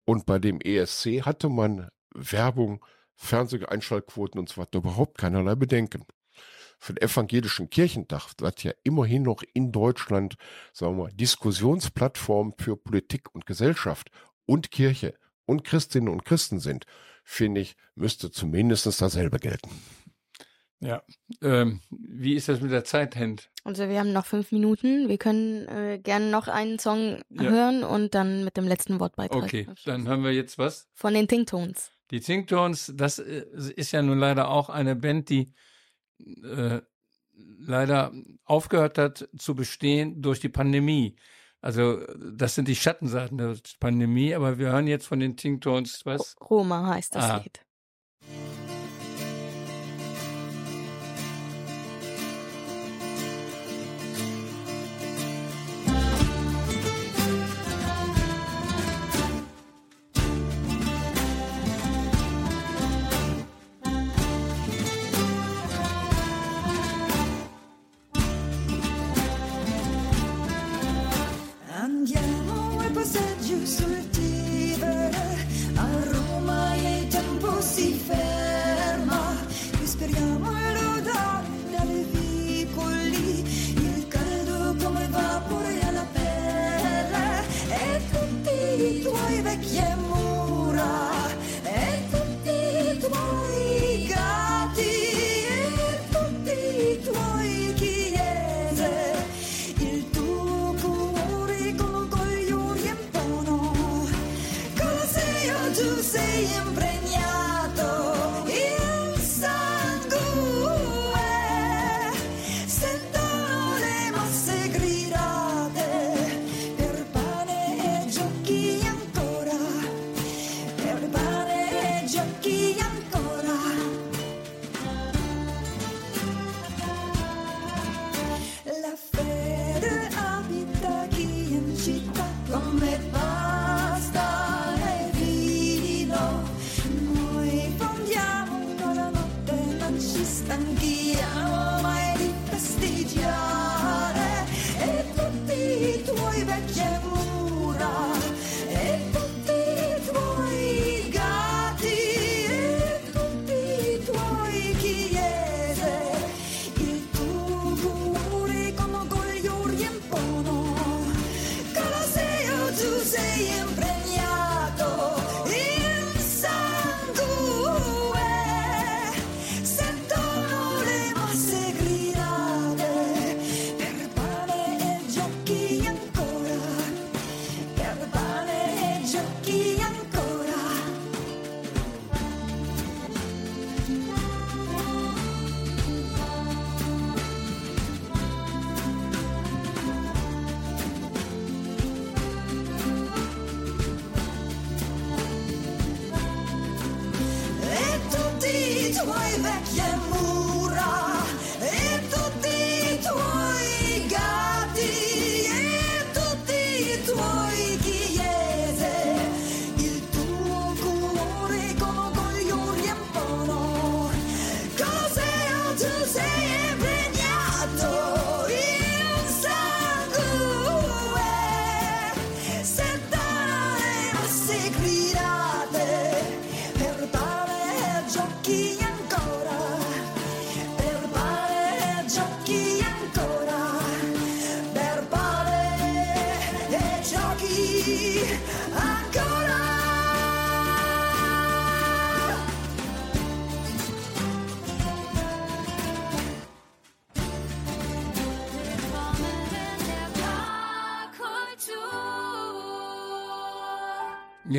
[0.05, 2.85] Und bei dem ESC hatte man Werbung,
[3.17, 6.05] Fernseheinschaltquoten und so weiter überhaupt keinerlei Bedenken.
[6.79, 10.35] Für den evangelischen Kirchentag, was ja immerhin noch in Deutschland,
[10.73, 14.11] sagen wir mal, Diskussionsplattform für Politik und Gesellschaft
[14.47, 15.15] und Kirche
[15.47, 16.87] und Christinnen und Christen sind,
[17.25, 19.71] finde ich, müsste zumindest dasselbe gelten.
[20.81, 21.03] Ja.
[21.41, 23.51] Ähm, wie ist das mit der Zeit, Hend?
[23.65, 25.09] Also wir haben noch fünf Minuten.
[25.09, 27.43] Wir können äh, gerne noch einen Song Ja.
[27.45, 29.45] hören und dann mit dem letzten Wortbeitrag.
[29.45, 30.05] Okay, abschließen.
[30.05, 30.89] dann hören wir jetzt was.
[30.93, 31.91] Von den Think Tones.
[32.11, 33.47] Die Thinktones, das äh,
[33.77, 35.55] ist ja nun leider auch eine Band, die
[36.21, 36.81] äh,
[37.33, 38.13] leider
[38.45, 41.17] aufgehört hat zu bestehen durch die Pandemie.
[41.61, 46.37] Also das sind die Schattenseiten der Pandemie, aber wir hören jetzt von den Thinktones was?
[46.41, 47.37] Roma heißt das Ah.
[47.39, 47.61] Lied.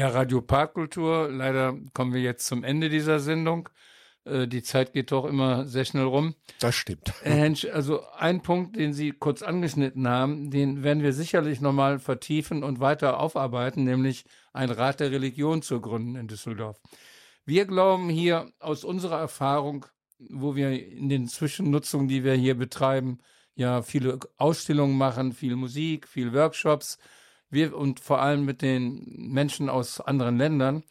[0.06, 1.30] Ja, Radio Parkkultur.
[1.32, 3.70] Leider kommen wir jetzt zum Ende dieser Sendung.
[4.24, 6.36] Äh, Die Zeit geht doch immer sehr schnell rum.
[6.60, 7.12] Das stimmt.
[7.24, 11.97] Herr Hensch, also ein Punkt, den Sie kurz angeschnitten haben, den werden wir sicherlich nochmal
[11.97, 16.80] vertiefen und weiter aufarbeiten, nämlich ein Rat der Religion zu gründen in Düsseldorf.
[17.43, 19.88] Wir glauben hier aus unserer Erfahrung,
[20.20, 23.22] wo wir in den Zwischennutzungen, die wir hier betreiben,
[23.56, 26.99] ja viele Ausstellungen machen, viel Musik, viel Workshops,
[27.49, 30.83] wir und vor allem mit den Menschen aus anderen Ländern,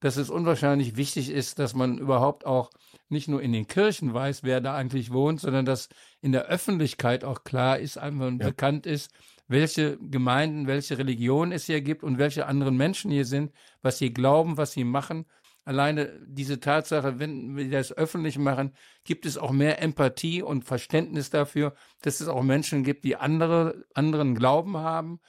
[0.00, 2.70] dass es unwahrscheinlich wichtig ist, dass man überhaupt auch
[3.08, 5.88] nicht nur in den Kirchen weiß, wer da eigentlich wohnt, sondern dass
[6.20, 8.46] in der Öffentlichkeit auch klar ist, einfach Ja.
[8.46, 9.12] bekannt ist,
[9.48, 13.52] welche Gemeinden, welche Religionen es hier gibt und welche anderen Menschen hier sind,
[13.82, 15.26] was sie glauben, was sie machen.
[15.64, 21.30] Alleine diese Tatsache, wenn wir das öffentlich machen, gibt es auch mehr Empathie und Verständnis
[21.30, 25.20] dafür, dass es auch Menschen gibt, die andere, anderen Glauben haben,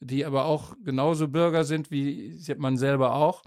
[0.00, 3.42] die aber auch genauso Bürger sind wie man selber auch.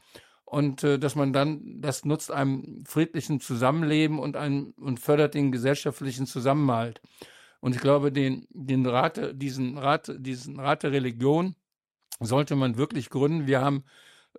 [0.45, 5.51] Und äh, dass man dann das nutzt einem friedlichen Zusammenleben und einem und fördert den
[5.51, 7.01] gesellschaftlichen Zusammenhalt.
[7.59, 11.55] Und ich glaube, den, den Rat, diesen Rat, diesen Rat der Religion
[12.19, 13.47] sollte man wirklich gründen.
[13.47, 13.83] Wir haben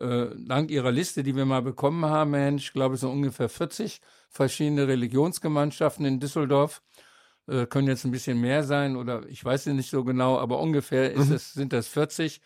[0.00, 3.10] äh, dank Ihrer Liste, die wir mal bekommen haben, Herr Hensch, ich glaube, es sind
[3.10, 6.82] ungefähr 40 verschiedene Religionsgemeinschaften in Düsseldorf.
[7.46, 10.60] Äh, können jetzt ein bisschen mehr sein oder ich weiß es nicht so genau, aber
[10.60, 12.40] ungefähr ist es, sind das 40.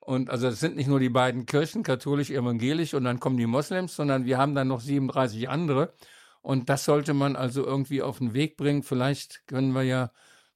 [0.00, 3.46] Und also es sind nicht nur die beiden Kirchen, katholisch, evangelisch und dann kommen die
[3.46, 5.92] Moslems, sondern wir haben dann noch 37 andere.
[6.40, 8.82] Und das sollte man also irgendwie auf den Weg bringen.
[8.82, 10.10] Vielleicht können wir ja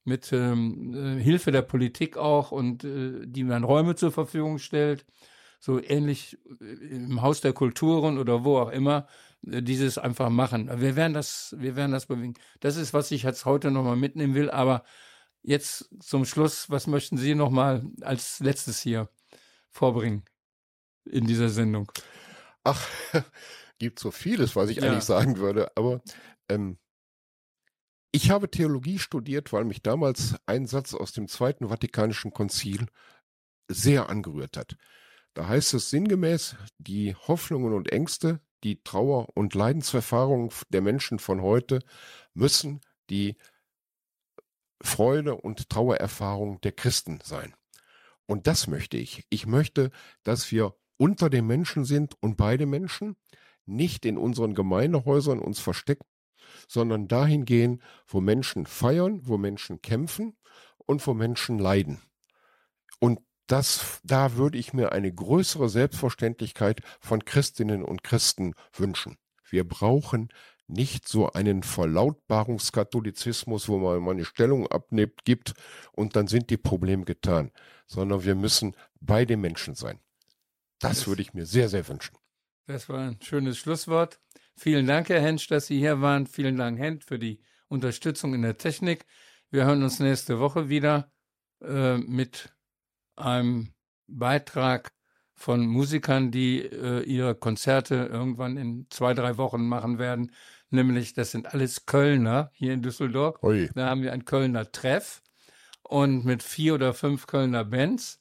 [0.04, 5.04] mit ähm, äh, Hilfe der Politik auch und äh, die man Räume zur Verfügung stellt,
[5.60, 9.06] so ähnlich äh, im Haus der Kulturen oder wo auch immer,
[9.42, 10.70] dieses einfach machen.
[10.80, 12.34] Wir werden das, wir werden das bewegen.
[12.60, 14.50] Das ist, was ich jetzt heute nochmal mitnehmen will.
[14.50, 14.84] Aber
[15.42, 19.08] jetzt zum Schluss, was möchten Sie nochmal als letztes hier
[19.70, 20.24] vorbringen
[21.04, 21.90] in dieser Sendung?
[22.64, 22.86] Ach,
[23.78, 24.84] gibt so vieles, was ich Ja.
[24.84, 26.02] eigentlich sagen würde, aber
[26.48, 26.78] ähm,
[28.12, 32.86] ich habe Theologie studiert, weil mich damals ein Satz aus dem Zweiten Vatikanischen Konzil
[33.68, 34.76] sehr angerührt hat.
[35.34, 41.42] Da heißt es sinngemäß, die Hoffnungen und Ängste, die Trauer und Leidenserfahrungen der Menschen von
[41.42, 41.80] heute
[42.34, 43.36] müssen die
[44.80, 47.54] Freude und Trauererfahrung der Christen sein.
[48.26, 49.24] Und das möchte ich.
[49.30, 49.90] Ich möchte,
[50.22, 53.16] dass wir unter den Menschen sind und beide Menschen,
[53.64, 56.06] nicht in unseren Gemeindehäusern uns verstecken,
[56.68, 60.36] sondern dahin gehen, wo Menschen feiern, wo Menschen kämpfen
[60.78, 62.00] und wo Menschen leiden.
[62.98, 63.20] Und
[63.52, 69.18] das, da würde ich mir eine größere Selbstverständlichkeit von Christinnen und Christen wünschen.
[69.50, 70.30] Wir brauchen
[70.68, 75.52] nicht so einen Verlautbarungskatholizismus, wo man mal eine Stellung abnimmt, gibt
[75.92, 77.50] und dann sind die Probleme getan,
[77.86, 80.00] sondern wir müssen bei den Menschen sein.
[80.78, 82.16] Das, das würde ich mir sehr, sehr wünschen.
[82.66, 84.18] Das war ein schönes Schlusswort.
[84.56, 86.26] Vielen Dank, Herr Hensch, dass Sie hier waren.
[86.26, 89.04] Vielen Dank, Hent, für die Unterstützung in der Technik.
[89.50, 91.12] Wir hören uns nächste Woche wieder
[91.60, 92.54] äh, mit
[93.16, 93.74] einem
[94.06, 94.92] Beitrag
[95.34, 100.32] von Musikern, die äh, ihre Konzerte irgendwann in zwei, drei Wochen machen werden.
[100.70, 103.42] Nämlich, das sind alles Kölner hier in Düsseldorf.
[103.42, 103.68] Ui.
[103.74, 105.22] Da haben wir ein Kölner Treff
[105.82, 108.20] und mit vier oder fünf Kölner Bands.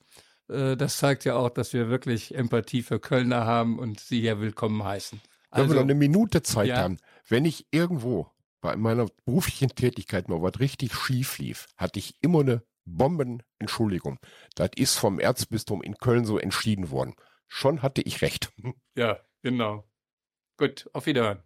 [0.50, 4.40] Äh, das zeigt ja auch, dass wir wirklich Empathie für Kölner haben und sie hier
[4.40, 5.22] willkommen heißen.
[5.50, 6.78] Also, Wenn wir also noch eine Minute Zeit ja.
[6.78, 6.98] haben.
[7.28, 8.32] Wenn ich irgendwo
[8.62, 14.20] bei meiner beruflichen Tätigkeit mal was richtig schief lief, hatte ich immer eine Bomben, Entschuldigung.
[14.56, 17.16] Das ist vom Erzbistum in Köln so entschieden worden.
[17.48, 18.52] Schon hatte ich recht.
[18.96, 19.90] Ja, genau.
[20.58, 21.44] Gut, auf Wiederhören.